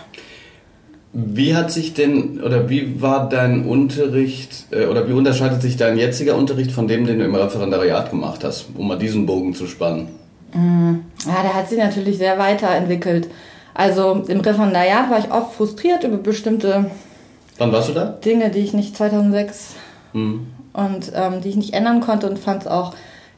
Wie 1.13 1.55
hat 1.55 1.71
sich 1.71 1.93
denn 1.93 2.41
oder 2.41 2.69
wie 2.69 3.01
war 3.01 3.29
dein 3.29 3.65
Unterricht 3.65 4.65
äh, 4.71 4.87
oder 4.87 5.07
wie 5.07 5.13
unterscheidet 5.13 5.61
sich 5.61 5.77
dein 5.77 5.97
jetziger 5.97 6.35
Unterricht 6.35 6.71
von 6.71 6.89
dem, 6.89 7.05
den 7.05 7.19
du 7.19 7.25
im 7.25 7.35
Referendariat 7.35 8.09
gemacht 8.09 8.43
hast, 8.43 8.67
um 8.75 8.89
mal 8.89 8.97
diesen 8.97 9.25
Bogen 9.25 9.53
zu 9.53 9.65
spannen? 9.65 10.09
Mm, 10.53 10.95
ja, 11.25 11.41
der 11.41 11.53
hat 11.53 11.69
sich 11.69 11.77
natürlich 11.77 12.17
sehr 12.17 12.37
weiterentwickelt. 12.37 13.29
Also 13.73 14.23
im 14.27 14.41
Referendariat 14.41 15.09
war 15.09 15.19
ich 15.19 15.31
oft 15.31 15.55
frustriert 15.55 16.03
über 16.03 16.17
bestimmte 16.17 16.91
Wann 17.57 17.71
warst 17.71 17.89
du 17.89 17.93
da? 17.93 18.05
Dinge, 18.05 18.49
die 18.49 18.59
ich 18.59 18.73
nicht 18.73 18.97
2006 18.97 19.75
mhm. 20.13 20.47
und 20.73 21.11
ähm, 21.15 21.41
die 21.41 21.49
ich 21.49 21.55
nicht 21.55 21.73
ändern 21.73 22.01
konnte 22.01 22.29
und 22.29 22.37
fand 22.39 22.63
es 22.63 22.67
auch 22.67 22.93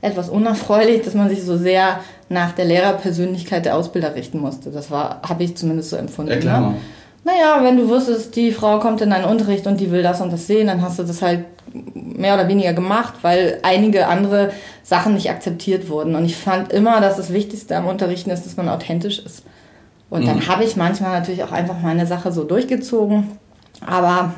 etwas 0.07 0.29
unerfreulich, 0.29 1.03
dass 1.03 1.13
man 1.13 1.29
sich 1.29 1.43
so 1.43 1.57
sehr 1.57 1.99
nach 2.29 2.51
der 2.51 2.65
Lehrerpersönlichkeit 2.65 3.65
der 3.65 3.75
Ausbilder 3.75 4.15
richten 4.15 4.39
musste. 4.39 4.69
Das 4.71 4.91
war, 4.91 5.21
habe 5.27 5.43
ich 5.43 5.55
zumindest 5.55 5.91
so 5.91 5.95
empfunden. 5.95 6.31
Erklär 6.31 6.59
ne? 6.59 6.75
Naja, 7.23 7.59
wenn 7.61 7.77
du 7.77 7.89
wusstest, 7.89 8.35
die 8.35 8.51
Frau 8.51 8.79
kommt 8.79 9.01
in 9.01 9.09
deinen 9.09 9.25
Unterricht 9.25 9.67
und 9.67 9.79
die 9.79 9.91
will 9.91 10.01
das 10.01 10.21
und 10.21 10.31
das 10.31 10.47
sehen, 10.47 10.67
dann 10.67 10.81
hast 10.81 10.99
du 10.99 11.03
das 11.03 11.21
halt 11.21 11.45
mehr 11.93 12.35
oder 12.35 12.47
weniger 12.47 12.73
gemacht, 12.73 13.15
weil 13.21 13.59
einige 13.63 14.07
andere 14.07 14.51
Sachen 14.83 15.13
nicht 15.13 15.29
akzeptiert 15.29 15.89
wurden. 15.89 16.15
Und 16.15 16.25
ich 16.25 16.37
fand 16.37 16.71
immer, 16.71 17.01
dass 17.01 17.17
das 17.17 17.33
Wichtigste 17.33 17.75
am 17.75 17.87
Unterrichten 17.87 18.29
ist, 18.29 18.45
dass 18.45 18.55
man 18.55 18.69
authentisch 18.69 19.19
ist. 19.19 19.43
Und 20.09 20.21
mhm. 20.21 20.27
dann 20.27 20.47
habe 20.47 20.63
ich 20.63 20.77
manchmal 20.77 21.19
natürlich 21.19 21.43
auch 21.43 21.51
einfach 21.51 21.79
meine 21.81 22.05
Sache 22.05 22.31
so 22.31 22.43
durchgezogen. 22.43 23.31
Aber 23.85 24.33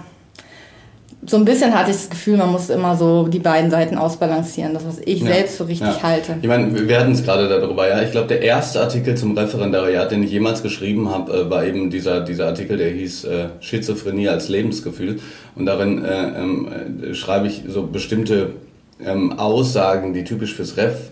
so 1.26 1.36
ein 1.36 1.44
bisschen 1.44 1.74
hatte 1.78 1.92
ich 1.92 1.98
das 1.98 2.10
Gefühl, 2.10 2.38
man 2.38 2.52
muss 2.52 2.70
immer 2.70 2.96
so 2.96 3.28
die 3.28 3.40
beiden 3.40 3.70
Seiten 3.70 3.98
ausbalancieren, 3.98 4.74
das, 4.74 4.86
was 4.86 5.00
ich 5.00 5.20
ja, 5.20 5.28
selbst 5.28 5.58
für 5.58 5.68
richtig 5.68 5.88
ja. 5.88 6.04
halte. 6.04 6.38
Ich 6.42 6.48
meine, 6.48 6.88
wir 6.88 7.00
hatten 7.00 7.12
es 7.12 7.24
gerade 7.24 7.50
darüber, 7.50 7.90
ja. 7.90 8.02
Ich 8.02 8.12
glaube, 8.12 8.28
der 8.28 8.42
erste 8.42 8.80
Artikel 8.80 9.16
zum 9.16 9.38
Referendariat, 9.38 10.12
den 10.12 10.24
ich 10.24 10.32
jemals 10.32 10.64
geschrieben 10.64 11.10
habe, 11.10 11.34
äh, 11.34 11.50
war 11.50 11.66
eben 11.66 11.90
dieser, 11.90 12.22
dieser 12.22 12.48
Artikel, 12.48 12.78
der 12.78 12.92
hieß 12.92 13.26
äh, 13.26 13.46
Schizophrenie 13.60 14.30
als 14.30 14.48
Lebensgefühl. 14.48 15.20
Und 15.56 15.66
darin 15.66 16.06
äh, 16.06 16.42
ähm, 16.42 16.68
äh, 17.04 17.14
schreibe 17.14 17.48
ich 17.48 17.64
so 17.68 17.84
bestimmte 17.84 18.52
ähm, 19.04 19.38
Aussagen, 19.38 20.14
die 20.14 20.24
typisch 20.24 20.56
fürs 20.56 20.78
Ref 20.78 21.12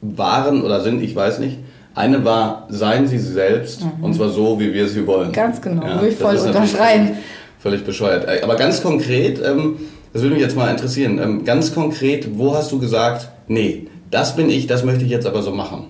waren 0.00 0.62
oder 0.62 0.80
sind, 0.80 1.02
ich 1.02 1.16
weiß 1.16 1.40
nicht. 1.40 1.58
Eine 1.94 2.24
war, 2.24 2.68
seien 2.70 3.06
Sie 3.06 3.18
selbst, 3.18 3.84
mhm. 3.84 4.04
und 4.04 4.14
zwar 4.14 4.30
so, 4.30 4.58
wie 4.58 4.72
wir 4.72 4.88
sie 4.88 5.06
wollen. 5.06 5.30
Ganz 5.30 5.60
genau, 5.60 5.84
ja, 5.84 5.96
würde 5.96 6.08
ich 6.08 6.16
voll 6.16 6.36
unterschreiben 6.36 7.18
völlig 7.62 7.84
bescheuert. 7.84 8.26
Aber 8.42 8.56
ganz 8.56 8.82
konkret, 8.82 9.40
ähm, 9.44 9.76
das 10.12 10.22
würde 10.22 10.34
mich 10.34 10.42
jetzt 10.42 10.56
mal 10.56 10.70
interessieren, 10.70 11.18
ähm, 11.18 11.44
ganz 11.44 11.72
konkret, 11.72 12.38
wo 12.38 12.54
hast 12.54 12.72
du 12.72 12.78
gesagt, 12.78 13.28
nee, 13.46 13.88
das 14.10 14.36
bin 14.36 14.50
ich, 14.50 14.66
das 14.66 14.84
möchte 14.84 15.04
ich 15.04 15.10
jetzt 15.10 15.26
aber 15.26 15.42
so 15.42 15.52
machen? 15.52 15.86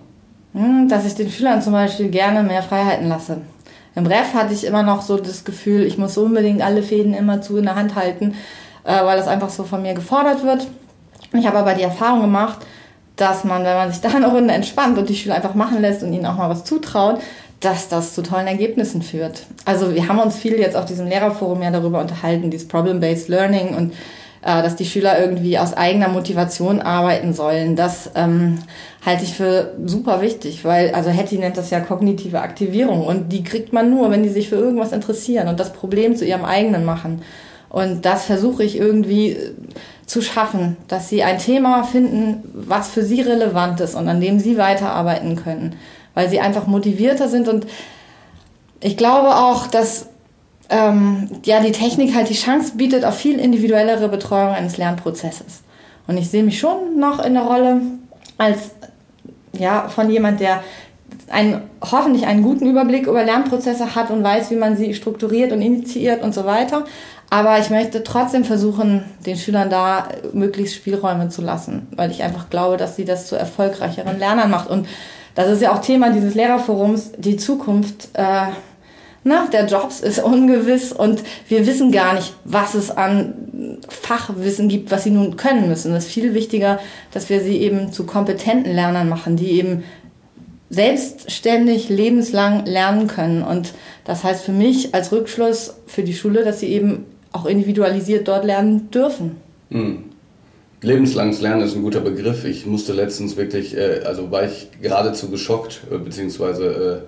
Hm, 0.55 0.89
dass 0.89 1.07
ich 1.07 1.15
den 1.15 1.31
Schülern 1.31 1.63
zum 1.63 1.73
Beispiel 1.73 2.09
gerne 2.09 2.43
mehr 2.43 2.63
Freiheiten 2.63 3.09
lasse. 3.09 3.39
Im 3.95 4.07
Ref 4.07 4.35
hatte 4.35 4.55
ich 4.55 4.65
immer 4.65 4.83
noch 4.83 5.03
so 5.03 5.17
das 5.17 5.45
Gefühl, 5.45 5.83
ich 5.83 5.99
muss 5.99 6.17
unbedingt 6.17 6.63
alle 6.63 6.83
Fäden 6.83 7.15
immer 7.15 7.41
zu 7.41 7.57
in 7.57 7.65
der 7.65 7.75
Hand 7.75 7.95
halten, 7.95 8.35
äh, 8.85 9.05
weil 9.05 9.17
das 9.17 9.29
einfach 9.29 9.51
so 9.51 9.65
von 9.65 9.83
mir 9.83 9.95
gefordert 9.95 10.45
wird. 10.45 10.67
Ich 11.33 11.47
habe 11.47 11.59
aber 11.59 11.75
die 11.75 11.83
Erfahrung 11.83 12.21
gemacht, 12.21 12.59
dass 13.17 13.45
man, 13.45 13.65
wenn 13.65 13.75
man 13.75 13.91
sich 13.91 14.01
da 14.03 14.11
eine 14.11 14.29
Runde 14.29 14.53
entspannt 14.53 14.99
und 14.99 15.09
die 15.09 15.17
Schüler 15.17 15.37
einfach 15.37 15.55
machen 15.55 15.81
lässt 15.81 16.03
und 16.03 16.13
ihnen 16.13 16.27
auch 16.27 16.37
mal 16.37 16.51
was 16.51 16.65
zutraut, 16.65 17.21
dass 17.63 17.89
das 17.89 18.15
zu 18.15 18.23
tollen 18.23 18.47
Ergebnissen 18.47 19.03
führt. 19.03 19.45
Also 19.65 19.95
wir 19.95 20.09
haben 20.09 20.19
uns 20.19 20.37
viel 20.37 20.59
jetzt 20.59 20.77
auf 20.77 20.85
diesem 20.85 21.07
Lehrerforum 21.07 21.63
ja 21.63 21.71
darüber 21.71 22.01
unterhalten, 22.01 22.51
dieses 22.51 22.69
Problem-Based 22.69 23.29
Learning 23.29 23.75
und 23.75 23.93
äh, 24.43 24.63
dass 24.63 24.75
die 24.75 24.85
Schüler 24.85 25.21
irgendwie 25.21 25.57
aus 25.59 25.73
eigener 25.73 26.09
Motivation 26.09 26.81
arbeiten 26.81 27.33
sollen. 27.33 27.77
Das 27.77 28.11
ähm, 28.17 28.59
halte 29.07 29.23
ich 29.23 29.35
für 29.35 29.75
super 29.87 30.21
wichtig, 30.21 30.65
weil, 30.65 30.93
also 30.93 31.11
Hattie 31.11 31.39
nennt 31.39 31.57
das 31.57 31.71
ja 31.71 31.79
kognitive 31.79 32.41
Aktivierung 32.41 33.07
und 33.07 33.33
die 33.33 33.45
kriegt 33.45 33.73
man 33.73 33.91
nur, 33.91 34.11
wenn 34.11 34.25
die 34.25 34.29
sich 34.29 34.49
für 34.49 34.57
irgendwas 34.57 34.93
interessieren 34.93 35.47
und 35.47 35.61
das 35.61 35.73
Problem 35.73 36.17
zu 36.17 36.25
ihrem 36.25 36.45
eigenen 36.45 36.85
machen. 36.85 37.23
Und 37.69 38.05
das 38.05 38.25
versuche 38.25 38.65
ich 38.65 38.77
irgendwie 38.77 39.31
äh, 39.31 39.53
zu 40.05 40.21
schaffen, 40.21 40.77
dass 40.89 41.09
sie 41.09 41.23
ein 41.23 41.39
Thema 41.39 41.85
finden, 41.85 42.43
was 42.53 42.89
für 42.89 43.05
sie 43.05 43.21
relevant 43.21 43.81
ist 43.81 43.95
und 43.95 44.09
an 44.09 44.21
dem 44.21 44.41
sie 44.41 44.59
weiterarbeiten 44.59 45.37
können 45.37 45.77
weil 46.15 46.29
sie 46.29 46.41
einfach 46.41 46.67
motivierter 46.67 47.29
sind. 47.29 47.49
Und 47.49 47.67
ich 48.81 48.97
glaube 48.97 49.37
auch, 49.37 49.67
dass 49.67 50.09
ähm, 50.69 51.29
ja, 51.45 51.61
die 51.61 51.73
Technik 51.73 52.15
halt 52.15 52.29
die 52.29 52.35
Chance 52.35 52.77
bietet 52.77 53.05
auf 53.05 53.17
viel 53.17 53.39
individuellere 53.39 54.09
Betreuung 54.09 54.51
eines 54.51 54.77
Lernprozesses. 54.77 55.63
Und 56.07 56.17
ich 56.17 56.31
sehe 56.31 56.43
mich 56.43 56.59
schon 56.59 56.99
noch 56.99 57.25
in 57.25 57.35
der 57.35 57.45
Rolle 57.45 57.81
als 58.39 58.71
ja, 59.53 59.89
von 59.89 60.11
jemand, 60.11 60.41
der 60.41 60.63
einen, 61.31 61.63
hoffentlich 61.81 62.27
einen 62.27 62.43
guten 62.43 62.67
Überblick 62.67 63.07
über 63.07 63.23
Lernprozesse 63.23 63.95
hat 63.95 64.11
und 64.11 64.23
weiß, 64.23 64.51
wie 64.51 64.57
man 64.57 64.77
sie 64.77 64.95
strukturiert 64.95 65.53
und 65.53 65.63
initiiert 65.63 66.23
und 66.23 66.35
so 66.35 66.45
weiter. 66.45 66.85
Aber 67.33 67.59
ich 67.59 67.71
möchte 67.71 68.05
trotzdem 68.05 68.45
versuchen, 68.45 69.05
den 69.25 69.39
Schülern 69.39 69.71
da 69.71 70.07
möglichst 70.35 70.75
Spielräume 70.75 71.31
zu 71.31 71.41
lassen, 71.41 71.89
weil 71.97 72.11
ich 72.11 72.23
einfach 72.23 72.51
glaube, 72.51 72.77
dass 72.77 72.95
sie 72.95 73.07
das 73.07 73.27
zu 73.27 73.37
erfolgreicheren 73.37 74.19
Lernern 74.19 74.51
macht. 74.51 74.69
Und 74.69 74.87
das 75.35 75.49
ist 75.49 75.63
ja 75.63 75.73
auch 75.73 75.81
Thema 75.81 76.11
dieses 76.11 76.35
Lehrerforums, 76.35 77.13
die 77.17 77.39
Zukunft 77.39 78.11
äh, 78.13 78.49
na, 79.25 79.47
der 79.51 79.65
Jobs 79.65 80.01
ist 80.01 80.19
ungewiss 80.23 80.93
und 80.93 81.23
wir 81.49 81.67
wissen 81.67 81.91
gar 81.91 82.13
nicht, 82.13 82.35
was 82.45 82.75
es 82.75 82.91
an 82.91 83.79
Fachwissen 83.89 84.69
gibt, 84.69 84.91
was 84.91 85.05
sie 85.05 85.11
nun 85.11 85.39
können 85.39 85.71
müssen. 85.71 85.95
Es 85.95 86.05
ist 86.05 86.13
viel 86.13 86.35
wichtiger, 86.35 86.81
dass 87.13 87.31
wir 87.31 87.41
sie 87.41 87.57
eben 87.57 87.95
zu 87.95 88.05
kompetenten 88.05 88.75
Lernern 88.75 89.09
machen, 89.09 89.37
die 89.37 89.53
eben 89.53 89.85
selbstständig 90.69 91.89
lebenslang 91.89 92.67
lernen 92.67 93.07
können. 93.07 93.43
Und 93.43 93.73
das 94.05 94.23
heißt 94.23 94.45
für 94.45 94.53
mich 94.53 94.95
als 94.95 95.13
Rückschluss 95.13 95.77
für 95.87 96.03
die 96.03 96.15
Schule, 96.15 96.45
dass 96.45 96.61
sie 96.61 96.69
eben 96.69 97.07
auch 97.33 97.47
individualisiert 97.47 98.29
dort 98.29 98.45
lernen 98.45 98.91
dürfen. 98.91 99.37
Mhm. 99.71 100.05
Lebenslanges 100.83 101.41
Lernen 101.41 101.63
ist 101.63 101.77
ein 101.77 101.83
guter 101.83 102.01
Begriff. 102.01 102.45
Ich 102.45 102.67
musste 102.67 102.93
letztens 102.93 103.37
wirklich, 103.37 103.77
äh, 103.77 104.01
also 104.05 104.31
war 104.33 104.45
ich 104.45 104.69
geradezu 104.81 105.31
geschockt, 105.31 105.83
äh, 105.91 105.99
beziehungsweise 105.99 107.05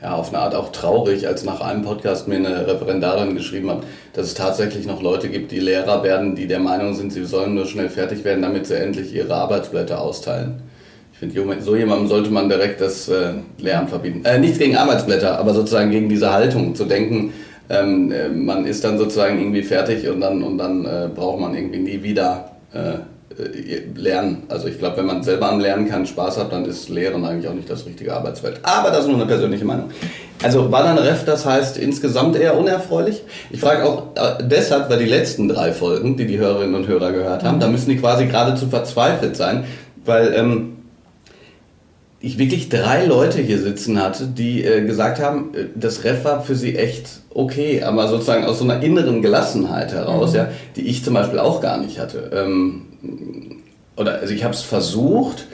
äh, 0.00 0.04
ja, 0.04 0.14
auf 0.14 0.28
eine 0.28 0.38
Art 0.38 0.54
auch 0.54 0.70
traurig, 0.70 1.26
als 1.26 1.44
nach 1.44 1.60
einem 1.60 1.82
Podcast 1.82 2.28
mir 2.28 2.36
eine 2.36 2.66
Referendarin 2.66 3.34
geschrieben 3.34 3.68
hat, 3.70 3.82
dass 4.12 4.28
es 4.28 4.34
tatsächlich 4.34 4.86
noch 4.86 5.02
Leute 5.02 5.28
gibt, 5.28 5.50
die 5.50 5.58
Lehrer 5.58 6.02
werden, 6.02 6.36
die 6.36 6.46
der 6.46 6.60
Meinung 6.60 6.94
sind, 6.94 7.12
sie 7.12 7.24
sollen 7.24 7.54
nur 7.54 7.66
schnell 7.66 7.90
fertig 7.90 8.24
werden, 8.24 8.42
damit 8.42 8.66
sie 8.66 8.78
endlich 8.78 9.14
ihre 9.14 9.34
Arbeitsblätter 9.34 10.00
austeilen. 10.00 10.62
Ich 11.12 11.18
finde, 11.18 11.60
so 11.60 11.76
jemandem 11.76 12.08
sollte 12.08 12.30
man 12.30 12.48
direkt 12.48 12.80
das 12.80 13.08
äh, 13.08 13.34
Lernen 13.58 13.88
verbieten. 13.88 14.24
Äh, 14.24 14.38
nichts 14.38 14.58
gegen 14.58 14.76
Arbeitsblätter, 14.76 15.38
aber 15.38 15.52
sozusagen 15.52 15.90
gegen 15.90 16.08
diese 16.08 16.32
Haltung 16.32 16.74
zu 16.74 16.86
denken, 16.86 17.34
ähm, 17.70 18.12
äh, 18.12 18.28
man 18.28 18.66
ist 18.66 18.84
dann 18.84 18.98
sozusagen 18.98 19.38
irgendwie 19.38 19.62
fertig 19.62 20.08
und 20.08 20.20
dann, 20.20 20.42
und 20.42 20.58
dann 20.58 20.84
äh, 20.84 21.08
braucht 21.14 21.40
man 21.40 21.54
irgendwie 21.54 21.78
nie 21.78 22.02
wieder 22.02 22.50
äh, 22.74 22.94
äh, 23.40 23.82
lernen. 23.94 24.42
Also 24.48 24.66
ich 24.66 24.78
glaube, 24.78 24.96
wenn 24.98 25.06
man 25.06 25.22
selber 25.22 25.48
am 25.48 25.60
Lernen 25.60 25.88
keinen 25.88 26.04
Spaß 26.04 26.38
hat, 26.38 26.52
dann 26.52 26.64
ist 26.64 26.88
Lehren 26.88 27.24
eigentlich 27.24 27.48
auch 27.48 27.54
nicht 27.54 27.70
das 27.70 27.86
richtige 27.86 28.12
Arbeitsfeld. 28.12 28.58
Aber 28.64 28.90
das 28.90 29.00
ist 29.00 29.06
nur 29.06 29.16
eine 29.16 29.26
persönliche 29.26 29.64
Meinung. 29.64 29.90
Also 30.42 30.72
war 30.72 30.82
dann 30.82 30.98
Ref, 30.98 31.24
das 31.24 31.46
heißt 31.46 31.78
insgesamt 31.78 32.34
eher 32.34 32.58
unerfreulich. 32.58 33.22
Ich 33.50 33.60
frage 33.60 33.84
auch 33.84 34.16
äh, 34.16 34.42
deshalb, 34.42 34.90
weil 34.90 34.98
die 34.98 35.04
letzten 35.04 35.48
drei 35.48 35.72
Folgen, 35.72 36.16
die 36.16 36.26
die 36.26 36.38
Hörerinnen 36.38 36.74
und 36.74 36.88
Hörer 36.88 37.12
gehört 37.12 37.44
haben, 37.44 37.56
mhm. 37.56 37.60
da 37.60 37.68
müssen 37.68 37.90
die 37.90 37.98
quasi 37.98 38.26
geradezu 38.26 38.66
verzweifelt 38.66 39.36
sein, 39.36 39.64
weil 40.04 40.34
ähm, 40.34 40.79
ich 42.20 42.38
wirklich 42.38 42.68
drei 42.68 43.06
Leute 43.06 43.40
hier 43.40 43.58
sitzen 43.58 44.00
hatte, 44.00 44.26
die 44.26 44.64
äh, 44.64 44.84
gesagt 44.84 45.20
haben, 45.20 45.54
äh, 45.54 45.66
das 45.74 46.04
Ref 46.04 46.24
war 46.24 46.42
für 46.42 46.54
sie 46.54 46.76
echt 46.76 47.20
okay, 47.30 47.82
aber 47.82 48.08
sozusagen 48.08 48.44
aus 48.44 48.58
so 48.58 48.64
einer 48.64 48.82
inneren 48.82 49.22
Gelassenheit 49.22 49.92
heraus, 49.92 50.30
mhm. 50.30 50.36
ja, 50.36 50.48
die 50.76 50.82
ich 50.82 51.04
zum 51.04 51.14
Beispiel 51.14 51.38
auch 51.38 51.60
gar 51.60 51.78
nicht 51.78 51.98
hatte. 51.98 52.30
Ähm, 52.32 52.82
oder 53.96 54.20
also 54.20 54.32
ich 54.34 54.44
habe 54.44 54.54
es 54.54 54.62
versucht 54.62 55.46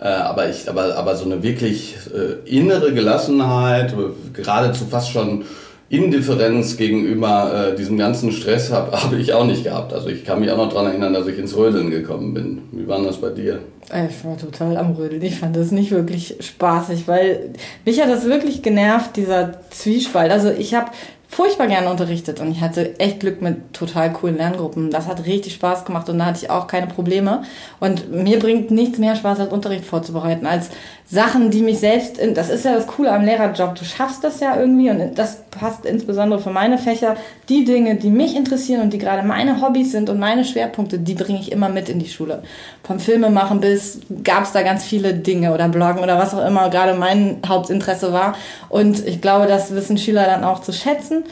Äh, 0.00 0.08
aber 0.08 0.48
ich, 0.48 0.68
aber, 0.68 0.96
aber 0.96 1.14
so 1.14 1.26
eine 1.26 1.42
wirklich 1.42 1.96
äh, 2.14 2.48
innere 2.48 2.94
Gelassenheit, 2.94 3.94
geradezu 4.32 4.86
fast 4.86 5.10
schon 5.10 5.44
Indifferenz 5.90 6.76
gegenüber 6.76 7.72
äh, 7.72 7.76
diesem 7.76 7.98
ganzen 7.98 8.30
Stress 8.30 8.70
habe 8.70 8.92
hab 9.02 9.12
ich 9.12 9.32
auch 9.34 9.44
nicht 9.44 9.64
gehabt. 9.64 9.92
Also 9.92 10.08
ich 10.08 10.24
kann 10.24 10.38
mich 10.40 10.50
auch 10.50 10.56
noch 10.56 10.68
daran 10.68 10.86
erinnern, 10.86 11.12
dass 11.12 11.26
ich 11.26 11.36
ins 11.36 11.56
Rödeln 11.56 11.90
gekommen 11.90 12.32
bin. 12.32 12.62
Wie 12.70 12.86
war 12.86 13.02
das 13.02 13.16
bei 13.16 13.30
dir? 13.30 13.58
Ich 13.86 14.24
war 14.24 14.38
total 14.38 14.76
am 14.76 14.92
Rödeln. 14.92 15.20
Ich 15.22 15.40
fand 15.40 15.56
das 15.56 15.72
nicht 15.72 15.90
wirklich 15.90 16.36
spaßig, 16.38 17.08
weil 17.08 17.50
mich 17.84 18.00
hat 18.00 18.08
das 18.08 18.24
wirklich 18.24 18.62
genervt, 18.62 19.16
dieser 19.16 19.54
Zwiespalt. 19.70 20.30
Also 20.30 20.50
ich 20.50 20.74
habe 20.74 20.92
furchtbar 21.30 21.68
gerne 21.68 21.88
unterrichtet 21.88 22.40
und 22.40 22.50
ich 22.50 22.60
hatte 22.60 22.98
echt 22.98 23.20
Glück 23.20 23.40
mit 23.40 23.72
total 23.72 24.12
coolen 24.12 24.36
Lerngruppen. 24.36 24.90
Das 24.90 25.06
hat 25.06 25.26
richtig 25.26 25.54
Spaß 25.54 25.84
gemacht 25.84 26.08
und 26.08 26.18
da 26.18 26.26
hatte 26.26 26.40
ich 26.42 26.50
auch 26.50 26.66
keine 26.66 26.88
Probleme. 26.88 27.42
Und 27.78 28.10
mir 28.10 28.40
bringt 28.40 28.72
nichts 28.72 28.98
mehr 28.98 29.14
Spaß, 29.14 29.38
als 29.38 29.52
Unterricht 29.52 29.84
vorzubereiten, 29.84 30.44
als 30.44 30.70
Sachen, 31.08 31.52
die 31.52 31.62
mich 31.62 31.78
selbst, 31.78 32.18
in, 32.18 32.34
das 32.34 32.50
ist 32.50 32.64
ja 32.64 32.74
das 32.74 32.88
Coole 32.88 33.12
am 33.12 33.24
Lehrerjob, 33.24 33.76
du 33.76 33.84
schaffst 33.84 34.24
das 34.24 34.40
ja 34.40 34.58
irgendwie 34.58 34.90
und 34.90 35.16
das 35.16 35.44
passt 35.60 35.84
insbesondere 35.84 36.40
für 36.40 36.50
meine 36.50 36.78
Fächer. 36.78 37.16
Die 37.50 37.64
Dinge, 37.64 37.96
die 37.96 38.10
mich 38.10 38.34
interessieren 38.34 38.80
und 38.80 38.92
die 38.92 38.98
gerade 38.98 39.26
meine 39.26 39.60
Hobbys 39.60 39.92
sind 39.92 40.08
und 40.08 40.18
meine 40.18 40.44
Schwerpunkte, 40.44 40.98
die 40.98 41.14
bringe 41.14 41.38
ich 41.38 41.52
immer 41.52 41.68
mit 41.68 41.90
in 41.90 41.98
die 41.98 42.08
Schule. 42.08 42.42
Vom 42.82 42.98
Filmemachen 42.98 43.60
bis 43.60 44.00
gab 44.24 44.44
es 44.44 44.52
da 44.52 44.62
ganz 44.62 44.84
viele 44.84 45.12
Dinge 45.12 45.52
oder 45.52 45.68
Bloggen 45.68 46.02
oder 46.02 46.18
was 46.18 46.34
auch 46.34 46.46
immer 46.46 46.70
gerade 46.70 46.94
mein 46.94 47.42
Hauptinteresse 47.46 48.12
war. 48.12 48.34
Und 48.70 49.06
ich 49.06 49.20
glaube, 49.20 49.46
das 49.46 49.74
wissen 49.74 49.98
Schüler 49.98 50.24
dann 50.24 50.44
auch 50.44 50.62
zu 50.62 50.72
schätzen. 50.72 51.24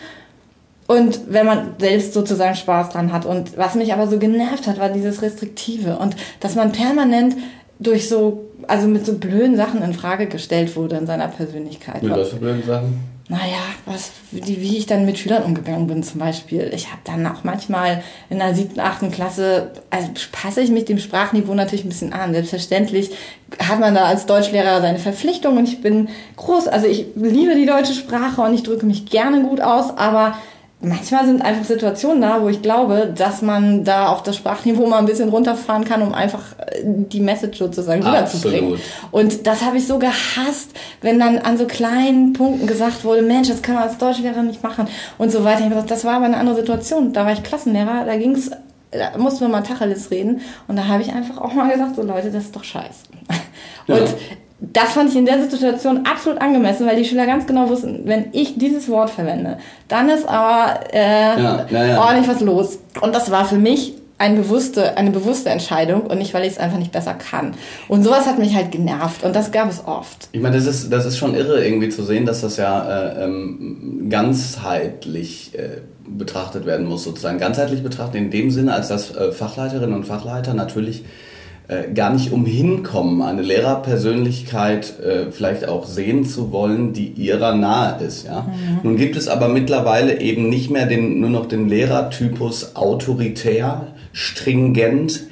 Und 0.86 1.20
wenn 1.28 1.46
man 1.46 1.74
selbst 1.78 2.12
sozusagen 2.12 2.54
Spaß 2.54 2.90
dran 2.90 3.12
hat. 3.12 3.24
Und 3.24 3.56
was 3.56 3.74
mich 3.74 3.92
aber 3.92 4.06
so 4.06 4.18
genervt 4.18 4.66
hat, 4.66 4.78
war 4.78 4.90
dieses 4.90 5.22
Restriktive. 5.22 5.96
Und 5.96 6.16
dass 6.40 6.54
man 6.54 6.72
permanent 6.72 7.36
durch 7.78 8.08
so, 8.08 8.46
also 8.66 8.88
mit 8.88 9.06
so 9.06 9.14
blöden 9.14 9.56
Sachen 9.56 9.82
in 9.82 9.94
Frage 9.94 10.26
gestellt 10.26 10.76
wurde 10.76 10.96
in 10.96 11.06
seiner 11.06 11.28
Persönlichkeit. 11.28 12.02
Mit 12.02 12.12
was 12.12 12.30
für 12.30 12.36
blöden 12.36 12.62
Sachen? 12.66 13.17
Naja, 13.30 13.58
was, 13.84 14.12
wie, 14.30 14.62
wie 14.62 14.78
ich 14.78 14.86
dann 14.86 15.04
mit 15.04 15.18
Schülern 15.18 15.42
umgegangen 15.42 15.86
bin 15.86 16.02
zum 16.02 16.18
Beispiel. 16.18 16.70
Ich 16.74 16.86
habe 16.86 17.02
dann 17.04 17.26
auch 17.26 17.44
manchmal 17.44 18.02
in 18.30 18.38
der 18.38 18.54
siebten, 18.54 18.80
achten 18.80 19.10
Klasse, 19.10 19.72
also 19.90 20.08
passe 20.32 20.62
ich 20.62 20.70
mich 20.70 20.86
dem 20.86 20.98
Sprachniveau 20.98 21.52
natürlich 21.52 21.84
ein 21.84 21.90
bisschen 21.90 22.14
an. 22.14 22.32
Selbstverständlich 22.32 23.10
hat 23.58 23.80
man 23.80 23.94
da 23.94 24.04
als 24.04 24.24
Deutschlehrer 24.24 24.80
seine 24.80 24.98
Verpflichtung 24.98 25.58
und 25.58 25.68
ich 25.68 25.82
bin 25.82 26.08
groß, 26.36 26.68
also 26.68 26.86
ich 26.86 27.06
liebe 27.16 27.54
die 27.54 27.66
deutsche 27.66 27.92
Sprache 27.92 28.40
und 28.40 28.54
ich 28.54 28.62
drücke 28.62 28.86
mich 28.86 29.04
gerne 29.04 29.42
gut 29.42 29.60
aus, 29.60 29.90
aber 29.98 30.38
manchmal 30.80 31.26
sind 31.26 31.42
einfach 31.42 31.64
Situationen 31.64 32.20
da, 32.20 32.40
wo 32.40 32.48
ich 32.48 32.62
glaube, 32.62 33.12
dass 33.14 33.42
man 33.42 33.84
da 33.84 34.08
auch 34.08 34.20
das 34.20 34.36
Sprachniveau 34.36 34.86
mal 34.86 34.98
ein 34.98 35.06
bisschen 35.06 35.28
runterfahren 35.28 35.84
kann, 35.84 36.02
um 36.02 36.14
einfach 36.14 36.42
äh, 36.58 36.82
die 36.84 37.20
Message 37.20 37.58
sozusagen 37.58 38.02
rüberzubringen. 38.02 38.78
Und 39.10 39.46
das 39.46 39.62
habe 39.62 39.78
ich 39.78 39.86
so 39.86 39.98
gehasst, 39.98 40.70
wenn 41.00 41.18
dann 41.18 41.38
an 41.38 41.58
so 41.58 41.66
kleinen 41.66 42.32
Punkten 42.32 42.66
gesagt 42.66 43.04
wurde, 43.04 43.22
Mensch, 43.22 43.48
das 43.48 43.62
kann 43.62 43.74
man 43.74 43.84
als 43.84 43.98
Deutschlehrer 43.98 44.42
nicht 44.42 44.62
machen 44.62 44.86
und 45.18 45.32
so 45.32 45.44
weiter. 45.44 45.68
Das 45.86 46.04
war 46.04 46.14
aber 46.14 46.26
eine 46.26 46.36
andere 46.36 46.56
Situation. 46.56 47.12
Da 47.12 47.24
war 47.24 47.32
ich 47.32 47.42
Klassenlehrer, 47.42 48.04
da 48.04 48.16
ging 48.16 48.32
es 48.32 48.50
da 48.90 49.18
mussten 49.18 49.40
wir 49.40 49.48
mal 49.48 49.60
Tacheles 49.60 50.10
reden 50.10 50.40
und 50.66 50.76
da 50.76 50.86
habe 50.86 51.02
ich 51.02 51.12
einfach 51.12 51.36
auch 51.36 51.52
mal 51.52 51.70
gesagt, 51.70 51.96
so 51.96 52.02
Leute, 52.02 52.30
das 52.30 52.44
ist 52.44 52.56
doch 52.56 52.64
scheiße. 52.64 53.04
Ja. 53.86 53.96
Das 54.80 54.92
fand 54.92 55.10
ich 55.10 55.16
in 55.16 55.26
der 55.26 55.42
Situation 55.42 56.06
absolut 56.06 56.40
angemessen, 56.40 56.86
weil 56.86 56.94
die 56.94 57.04
Schüler 57.04 57.26
ganz 57.26 57.46
genau 57.48 57.68
wussten, 57.68 58.02
wenn 58.04 58.26
ich 58.30 58.58
dieses 58.58 58.88
Wort 58.88 59.10
verwende, 59.10 59.58
dann 59.88 60.08
ist 60.08 60.28
aber 60.28 60.80
äh, 60.92 61.40
ja, 61.40 61.66
ja, 61.68 61.84
ja. 61.84 62.00
ordentlich 62.00 62.28
was 62.28 62.40
los. 62.40 62.78
Und 63.00 63.12
das 63.12 63.32
war 63.32 63.44
für 63.44 63.56
mich 63.56 63.94
eine 64.18 64.36
bewusste, 64.36 64.96
eine 64.96 65.10
bewusste 65.10 65.50
Entscheidung 65.50 66.02
und 66.02 66.18
nicht, 66.18 66.32
weil 66.32 66.44
ich 66.44 66.52
es 66.52 66.58
einfach 66.58 66.78
nicht 66.78 66.92
besser 66.92 67.14
kann. 67.14 67.54
Und 67.88 68.04
sowas 68.04 68.26
hat 68.26 68.38
mich 68.38 68.54
halt 68.54 68.70
genervt 68.70 69.24
und 69.24 69.34
das 69.34 69.50
gab 69.50 69.68
es 69.68 69.84
oft. 69.84 70.28
Ich 70.30 70.40
meine, 70.40 70.56
das 70.56 70.66
ist, 70.66 70.92
das 70.92 71.06
ist 71.06 71.16
schon 71.16 71.34
irre 71.34 71.64
irgendwie 71.64 71.88
zu 71.88 72.04
sehen, 72.04 72.24
dass 72.24 72.42
das 72.42 72.56
ja 72.56 73.10
äh, 73.10 73.24
ähm, 73.24 74.06
ganzheitlich 74.08 75.52
äh, 75.58 75.80
betrachtet 76.06 76.66
werden 76.66 76.86
muss, 76.86 77.02
sozusagen. 77.02 77.38
Ganzheitlich 77.38 77.82
betrachtet 77.82 78.16
in 78.16 78.30
dem 78.30 78.52
Sinne, 78.52 78.74
als 78.74 78.88
dass 78.88 79.14
äh, 79.14 79.32
Fachleiterinnen 79.32 79.94
und 79.94 80.04
Fachleiter 80.04 80.54
natürlich 80.54 81.04
äh, 81.68 81.92
gar 81.92 82.10
nicht 82.12 82.32
umhin 82.32 82.82
kommen, 82.82 83.20
eine 83.20 83.42
Lehrerpersönlichkeit 83.42 84.98
äh, 85.00 85.30
vielleicht 85.30 85.68
auch 85.68 85.84
sehen 85.86 86.24
zu 86.24 86.50
wollen, 86.50 86.94
die 86.94 87.08
ihrer 87.08 87.54
nahe 87.54 88.02
ist. 88.02 88.26
Ja? 88.26 88.42
Mhm. 88.42 88.78
Nun 88.82 88.96
gibt 88.96 89.16
es 89.16 89.28
aber 89.28 89.48
mittlerweile 89.48 90.18
eben 90.20 90.48
nicht 90.48 90.70
mehr 90.70 90.86
den, 90.86 91.20
nur 91.20 91.28
noch 91.28 91.46
den 91.46 91.68
Lehrertypus 91.68 92.74
autoritär, 92.74 93.88
stringent, 94.12 95.24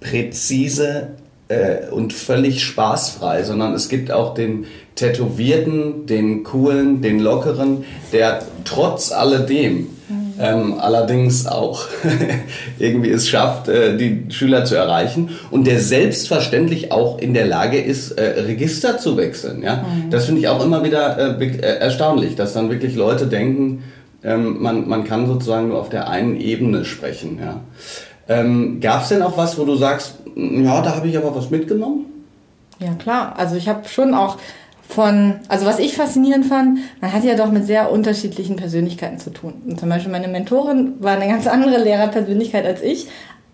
präzise 0.00 1.08
äh, 1.48 1.90
und 1.90 2.14
völlig 2.14 2.64
spaßfrei, 2.64 3.42
sondern 3.42 3.74
es 3.74 3.90
gibt 3.90 4.10
auch 4.10 4.32
den 4.32 4.64
Tätowierten, 4.94 6.06
den 6.06 6.42
Coolen, 6.42 7.02
den 7.02 7.20
Lockeren, 7.20 7.84
der 8.14 8.40
trotz 8.64 9.12
alledem 9.12 9.88
ähm, 10.38 10.74
allerdings 10.78 11.46
auch 11.46 11.86
irgendwie 12.78 13.10
es 13.10 13.28
schafft, 13.28 13.68
äh, 13.68 13.96
die 13.96 14.26
Schüler 14.30 14.64
zu 14.64 14.74
erreichen 14.74 15.30
und 15.50 15.66
der 15.66 15.80
selbstverständlich 15.80 16.92
auch 16.92 17.18
in 17.18 17.34
der 17.34 17.46
Lage 17.46 17.78
ist, 17.78 18.12
äh, 18.12 18.40
Register 18.42 18.98
zu 18.98 19.16
wechseln. 19.16 19.62
Ja? 19.62 19.76
Mhm. 19.76 20.10
Das 20.10 20.26
finde 20.26 20.40
ich 20.40 20.48
auch 20.48 20.64
immer 20.64 20.84
wieder 20.84 21.40
äh, 21.40 21.44
äh, 21.44 21.78
erstaunlich, 21.78 22.36
dass 22.36 22.52
dann 22.52 22.70
wirklich 22.70 22.94
Leute 22.94 23.26
denken, 23.26 23.84
ähm, 24.22 24.62
man, 24.62 24.88
man 24.88 25.04
kann 25.04 25.26
sozusagen 25.26 25.68
nur 25.68 25.80
auf 25.80 25.88
der 25.88 26.08
einen 26.08 26.40
Ebene 26.40 26.84
sprechen. 26.84 27.38
Ja? 27.40 27.60
Ähm, 28.28 28.80
Gab 28.80 29.02
es 29.02 29.08
denn 29.08 29.22
auch 29.22 29.36
was, 29.36 29.58
wo 29.58 29.64
du 29.64 29.76
sagst, 29.76 30.16
ja, 30.34 30.82
da 30.82 30.96
habe 30.96 31.08
ich 31.08 31.16
aber 31.16 31.34
was 31.34 31.50
mitgenommen? 31.50 32.06
Ja, 32.78 32.92
klar. 32.94 33.34
Also 33.38 33.56
ich 33.56 33.68
habe 33.68 33.88
schon 33.88 34.12
auch 34.12 34.36
von, 34.88 35.34
also 35.48 35.66
was 35.66 35.78
ich 35.78 35.96
faszinierend 35.96 36.46
fand, 36.46 36.78
man 37.00 37.12
hat 37.12 37.24
ja 37.24 37.34
doch 37.34 37.50
mit 37.50 37.66
sehr 37.66 37.90
unterschiedlichen 37.90 38.56
Persönlichkeiten 38.56 39.18
zu 39.18 39.30
tun. 39.30 39.54
Und 39.66 39.80
zum 39.80 39.88
Beispiel 39.88 40.12
meine 40.12 40.28
Mentorin 40.28 40.94
war 41.00 41.12
eine 41.12 41.28
ganz 41.28 41.46
andere 41.46 41.82
Lehrerpersönlichkeit 41.82 42.64
als 42.64 42.82
ich, 42.82 43.08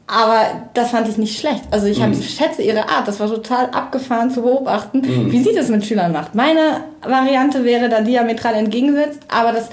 aber 0.07 0.69
das 0.75 0.91
fand 0.91 1.09
ich 1.09 1.17
nicht 1.17 1.39
schlecht. 1.39 1.63
Also 1.71 1.87
ich, 1.87 2.03
hab, 2.03 2.11
mhm. 2.11 2.23
schätze 2.23 2.63
ihre 2.63 2.89
Art, 2.89 3.09
das 3.09 3.19
war 3.19 3.29
total 3.29 3.67
abgefahren 3.71 4.31
zu 4.31 4.43
beobachten, 4.43 4.99
mhm. 4.99 5.33
wie 5.33 5.43
sie 5.43 5.55
das 5.55 5.69
mit 5.69 5.87
Schülern 5.87 6.13
macht. 6.13 6.35
Meine 6.35 6.85
Variante 7.03 7.65
wäre 7.65 7.89
da 7.89 8.03
diametral 8.03 8.55
entgegengesetzt, 8.55 9.21
aber 9.29 9.53
das 9.53 9.71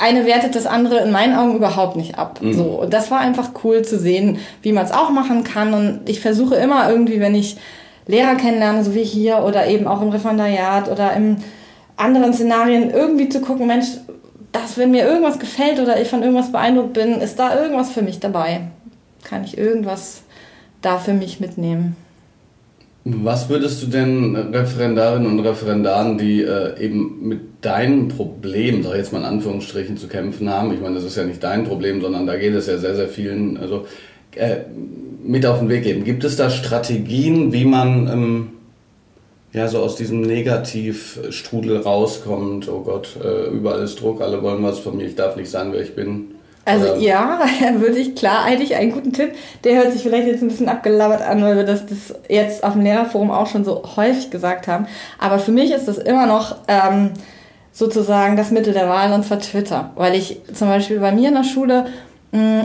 eine 0.00 0.26
wertet 0.26 0.54
das 0.54 0.66
andere 0.66 0.98
in 0.98 1.10
meinen 1.10 1.34
Augen 1.34 1.56
überhaupt 1.56 1.96
nicht 1.96 2.18
ab. 2.18 2.40
Mhm. 2.42 2.52
So, 2.52 2.64
und 2.64 2.92
das 2.92 3.10
war 3.10 3.20
einfach 3.20 3.50
cool 3.64 3.82
zu 3.82 3.98
sehen, 3.98 4.38
wie 4.62 4.72
man 4.72 4.84
es 4.84 4.92
auch 4.92 5.10
machen 5.10 5.44
kann. 5.44 5.74
Und 5.74 6.08
ich 6.08 6.20
versuche 6.20 6.56
immer 6.56 6.88
irgendwie, 6.90 7.20
wenn 7.20 7.34
ich 7.34 7.56
Lehrer 8.06 8.36
kennenlerne, 8.36 8.84
so 8.84 8.94
wie 8.94 9.04
hier 9.04 9.38
oder 9.44 9.66
eben 9.66 9.86
auch 9.86 10.02
im 10.02 10.10
Referendariat 10.10 10.90
oder 10.90 11.14
in 11.14 11.36
anderen 11.96 12.34
Szenarien 12.34 12.90
irgendwie 12.90 13.28
zu 13.28 13.40
gucken, 13.40 13.66
Mensch, 13.66 13.86
dass 14.52 14.76
wenn 14.78 14.90
mir 14.90 15.04
irgendwas 15.04 15.38
gefällt 15.38 15.80
oder 15.80 16.00
ich 16.00 16.08
von 16.08 16.22
irgendwas 16.22 16.52
beeindruckt 16.52 16.92
bin, 16.92 17.20
ist 17.20 17.38
da 17.38 17.60
irgendwas 17.60 17.90
für 17.90 18.02
mich 18.02 18.20
dabei? 18.20 18.68
Kann 19.24 19.44
ich 19.44 19.56
irgendwas 19.58 20.22
da 20.82 20.98
für 20.98 21.14
mich 21.14 21.40
mitnehmen? 21.40 21.96
Was 23.06 23.50
würdest 23.50 23.82
du 23.82 23.86
denn 23.88 24.34
Referendarinnen 24.34 25.30
und 25.30 25.40
Referendaren, 25.40 26.16
die 26.16 26.42
äh, 26.42 26.80
eben 26.80 27.28
mit 27.28 27.40
deinem 27.60 28.08
Problem, 28.08 28.82
sag 28.82 28.92
ich 28.92 28.98
jetzt 28.98 29.12
mal 29.12 29.18
in 29.18 29.26
Anführungsstrichen, 29.26 29.98
zu 29.98 30.08
kämpfen 30.08 30.48
haben, 30.48 30.72
ich 30.72 30.80
meine, 30.80 30.94
das 30.94 31.04
ist 31.04 31.16
ja 31.16 31.24
nicht 31.24 31.42
dein 31.42 31.64
Problem, 31.64 32.00
sondern 32.00 32.26
da 32.26 32.36
geht 32.36 32.54
es 32.54 32.66
ja 32.66 32.78
sehr, 32.78 32.94
sehr 32.94 33.08
vielen, 33.08 33.58
also 33.58 33.86
äh, 34.36 34.56
mit 35.24 35.46
auf 35.46 35.58
den 35.58 35.68
Weg 35.68 35.84
geben? 35.84 36.04
Gibt 36.04 36.24
es 36.24 36.36
da 36.36 36.50
Strategien, 36.50 37.52
wie 37.52 37.64
man 37.64 38.08
ähm, 38.08 38.50
ja 39.52 39.68
so 39.68 39.78
aus 39.80 39.96
diesem 39.96 40.20
Negativstrudel 40.20 41.78
rauskommt? 41.78 42.68
Oh 42.68 42.80
Gott, 42.80 43.16
äh, 43.22 43.48
überall 43.50 43.82
ist 43.82 44.00
Druck, 44.00 44.20
alle 44.20 44.42
wollen 44.42 44.62
was 44.62 44.78
von 44.78 44.96
mir, 44.96 45.06
ich 45.06 45.16
darf 45.16 45.36
nicht 45.36 45.50
sein, 45.50 45.72
wer 45.72 45.80
ich 45.80 45.94
bin. 45.94 46.34
Also 46.66 46.92
Oder? 46.92 46.96
ja, 46.98 47.40
würde 47.78 47.98
ich 47.98 48.14
klar 48.14 48.44
eigentlich 48.44 48.74
einen 48.74 48.92
guten 48.92 49.12
Tipp. 49.12 49.32
Der 49.64 49.76
hört 49.76 49.92
sich 49.92 50.02
vielleicht 50.02 50.26
jetzt 50.26 50.42
ein 50.42 50.48
bisschen 50.48 50.68
abgelabert 50.68 51.22
an, 51.22 51.42
weil 51.42 51.56
wir 51.56 51.64
das, 51.64 51.84
das 51.86 52.14
jetzt 52.28 52.64
auf 52.64 52.72
dem 52.72 52.82
Lehrerforum 52.82 53.30
auch 53.30 53.46
schon 53.46 53.64
so 53.64 53.82
häufig 53.96 54.30
gesagt 54.30 54.66
haben. 54.66 54.86
Aber 55.18 55.38
für 55.38 55.52
mich 55.52 55.72
ist 55.72 55.88
das 55.88 55.98
immer 55.98 56.26
noch 56.26 56.56
ähm, 56.68 57.10
sozusagen 57.72 58.36
das 58.36 58.50
Mittel 58.50 58.72
der 58.72 58.88
Wahl 58.88 59.12
und 59.12 59.24
zwar 59.24 59.40
Twitter. 59.40 59.90
Weil 59.96 60.14
ich 60.14 60.40
zum 60.54 60.68
Beispiel 60.68 61.00
bei 61.00 61.12
mir 61.12 61.28
in 61.28 61.34
der 61.34 61.44
Schule 61.44 61.86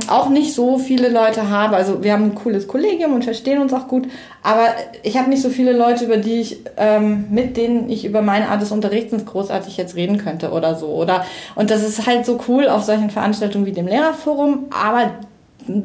Auch 0.07 0.29
nicht 0.29 0.55
so 0.55 0.79
viele 0.79 1.09
Leute 1.09 1.49
habe. 1.51 1.75
Also 1.75 2.01
wir 2.03 2.13
haben 2.13 2.23
ein 2.23 2.35
cooles 2.35 2.67
Kollegium 2.67 3.13
und 3.13 3.23
verstehen 3.23 3.61
uns 3.61 3.71
auch 3.71 3.87
gut, 3.87 4.07
aber 4.41 4.65
ich 5.03 5.15
habe 5.15 5.29
nicht 5.29 5.43
so 5.43 5.49
viele 5.49 5.73
Leute, 5.73 6.05
über 6.05 6.17
die 6.17 6.41
ich, 6.41 6.57
ähm, 6.77 7.27
mit 7.29 7.55
denen 7.55 7.87
ich 7.87 8.03
über 8.03 8.23
meine 8.23 8.49
Art 8.49 8.63
des 8.63 8.71
Unterrichtens 8.71 9.25
großartig 9.25 9.77
jetzt 9.77 9.95
reden 9.95 10.17
könnte 10.17 10.51
oder 10.51 10.73
so. 10.73 10.87
Oder 10.87 11.23
und 11.53 11.69
das 11.69 11.83
ist 11.83 12.07
halt 12.07 12.25
so 12.25 12.39
cool 12.47 12.67
auf 12.67 12.83
solchen 12.83 13.11
Veranstaltungen 13.11 13.67
wie 13.67 13.71
dem 13.71 13.85
Lehrerforum, 13.85 14.65
aber 14.71 15.11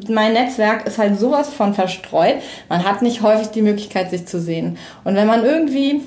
mein 0.09 0.33
Netzwerk 0.33 0.87
ist 0.87 0.97
halt 0.97 1.19
sowas 1.19 1.49
von 1.49 1.75
verstreut. 1.75 2.37
Man 2.69 2.83
hat 2.83 3.03
nicht 3.03 3.21
häufig 3.21 3.49
die 3.49 3.61
Möglichkeit, 3.61 4.09
sich 4.09 4.25
zu 4.25 4.41
sehen. 4.41 4.79
Und 5.03 5.15
wenn 5.15 5.27
man 5.27 5.45
irgendwie 5.45 6.01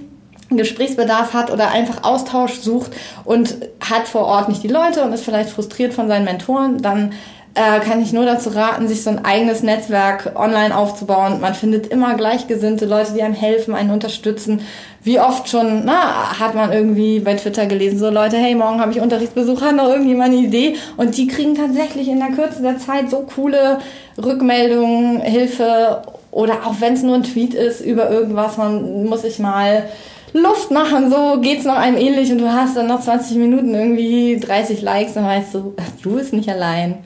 Gesprächsbedarf 0.50 1.32
hat 1.32 1.52
oder 1.52 1.70
einfach 1.70 2.02
Austausch 2.02 2.54
sucht 2.54 2.90
und 3.24 3.56
hat 3.80 4.08
vor 4.08 4.24
Ort 4.24 4.48
nicht 4.48 4.64
die 4.64 4.68
Leute 4.68 5.04
und 5.04 5.12
ist 5.12 5.24
vielleicht 5.24 5.50
frustriert 5.50 5.94
von 5.94 6.08
seinen 6.08 6.24
Mentoren, 6.24 6.78
dann 6.82 7.12
äh, 7.54 7.80
kann 7.80 8.00
ich 8.00 8.12
nur 8.12 8.24
dazu 8.24 8.50
raten, 8.50 8.86
sich 8.88 9.02
so 9.02 9.10
ein 9.10 9.24
eigenes 9.24 9.62
Netzwerk 9.62 10.32
online 10.36 10.76
aufzubauen. 10.76 11.40
Man 11.40 11.54
findet 11.54 11.88
immer 11.88 12.14
gleichgesinnte 12.14 12.86
Leute, 12.86 13.12
die 13.14 13.22
einem 13.22 13.34
helfen, 13.34 13.74
einen 13.74 13.90
unterstützen. 13.90 14.60
Wie 15.02 15.18
oft 15.18 15.48
schon 15.48 15.84
na, 15.84 16.38
hat 16.38 16.54
man 16.54 16.72
irgendwie 16.72 17.20
bei 17.20 17.34
Twitter 17.34 17.66
gelesen, 17.66 17.98
so 17.98 18.10
Leute, 18.10 18.36
hey, 18.36 18.54
morgen 18.54 18.80
habe 18.80 18.92
ich 18.92 19.00
Unterrichtsbesuch, 19.00 19.62
hat 19.62 19.76
noch 19.76 19.88
irgendjemand 19.88 20.32
eine 20.32 20.46
Idee? 20.46 20.76
Und 20.96 21.16
die 21.16 21.26
kriegen 21.26 21.54
tatsächlich 21.54 22.08
in 22.08 22.20
der 22.20 22.30
Kürze 22.30 22.62
der 22.62 22.78
Zeit 22.78 23.10
so 23.10 23.20
coole 23.20 23.78
Rückmeldungen, 24.16 25.20
Hilfe 25.20 26.02
oder 26.30 26.66
auch 26.66 26.74
wenn 26.80 26.94
es 26.94 27.02
nur 27.02 27.16
ein 27.16 27.22
Tweet 27.22 27.54
ist 27.54 27.80
über 27.80 28.10
irgendwas, 28.10 28.56
man 28.56 29.06
muss 29.06 29.22
sich 29.22 29.38
mal 29.38 29.84
Luft 30.32 30.70
machen, 30.70 31.10
so 31.10 31.40
geht's 31.40 31.64
noch 31.64 31.76
einem 31.76 31.96
ähnlich 31.96 32.30
und 32.30 32.38
du 32.38 32.52
hast 32.52 32.76
dann 32.76 32.86
noch 32.86 33.00
20 33.00 33.36
Minuten 33.38 33.74
irgendwie 33.74 34.38
30 34.38 34.82
Likes, 34.82 35.14
dann 35.14 35.24
weißt 35.24 35.54
du, 35.54 35.74
du 36.02 36.16
bist 36.16 36.32
nicht 36.32 36.48
allein. 36.48 36.98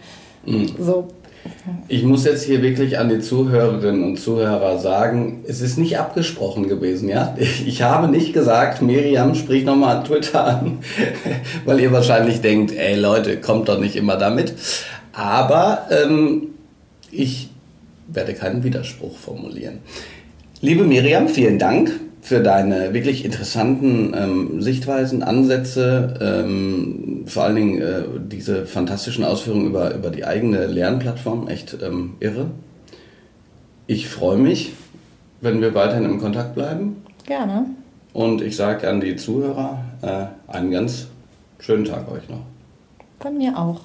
Mhm. 0.44 0.70
So. 0.78 1.08
Ich 1.88 2.04
muss 2.04 2.24
jetzt 2.24 2.44
hier 2.44 2.62
wirklich 2.62 2.98
an 2.98 3.08
die 3.08 3.18
Zuhörerinnen 3.18 4.04
und 4.04 4.16
Zuhörer 4.20 4.78
sagen, 4.78 5.44
es 5.46 5.60
ist 5.60 5.76
nicht 5.76 5.98
abgesprochen 5.98 6.68
gewesen, 6.68 7.08
ja? 7.08 7.36
Ich 7.66 7.82
habe 7.82 8.08
nicht 8.08 8.32
gesagt, 8.32 8.80
Miriam, 8.80 9.34
sprich 9.34 9.64
nochmal 9.64 10.04
Twitter 10.04 10.44
an, 10.44 10.78
weil 11.64 11.80
ihr 11.80 11.92
wahrscheinlich 11.92 12.40
denkt, 12.40 12.72
ey 12.72 12.94
Leute, 12.94 13.40
kommt 13.40 13.68
doch 13.68 13.80
nicht 13.80 13.96
immer 13.96 14.16
damit. 14.16 14.54
Aber 15.12 15.88
ähm, 15.90 16.48
ich 17.10 17.50
werde 18.08 18.34
keinen 18.34 18.62
Widerspruch 18.62 19.16
formulieren. 19.16 19.80
Liebe 20.60 20.84
Miriam, 20.84 21.28
vielen 21.28 21.58
Dank 21.58 21.90
für 22.22 22.40
deine 22.40 22.94
wirklich 22.94 23.24
interessanten 23.24 24.14
ähm, 24.16 24.62
Sichtweisen, 24.62 25.24
Ansätze, 25.24 26.14
ähm, 26.20 27.24
vor 27.26 27.42
allen 27.42 27.56
Dingen 27.56 27.82
äh, 27.82 28.02
diese 28.20 28.64
fantastischen 28.64 29.24
Ausführungen 29.24 29.66
über, 29.66 29.92
über 29.92 30.08
die 30.10 30.24
eigene 30.24 30.66
Lernplattform, 30.66 31.48
echt 31.48 31.76
ähm, 31.82 32.14
irre. 32.20 32.46
Ich 33.88 34.08
freue 34.08 34.38
mich, 34.38 34.72
wenn 35.40 35.60
wir 35.60 35.74
weiterhin 35.74 36.04
im 36.04 36.20
Kontakt 36.20 36.54
bleiben. 36.54 37.02
Gerne. 37.26 37.66
Und 38.12 38.40
ich 38.40 38.54
sage 38.54 38.88
an 38.88 39.00
die 39.00 39.16
Zuhörer 39.16 39.80
äh, 40.02 40.26
einen 40.46 40.70
ganz 40.70 41.08
schönen 41.58 41.84
Tag 41.84 42.10
euch 42.10 42.28
noch. 42.28 42.42
Von 43.18 43.36
mir 43.36 43.58
auch. 43.58 43.80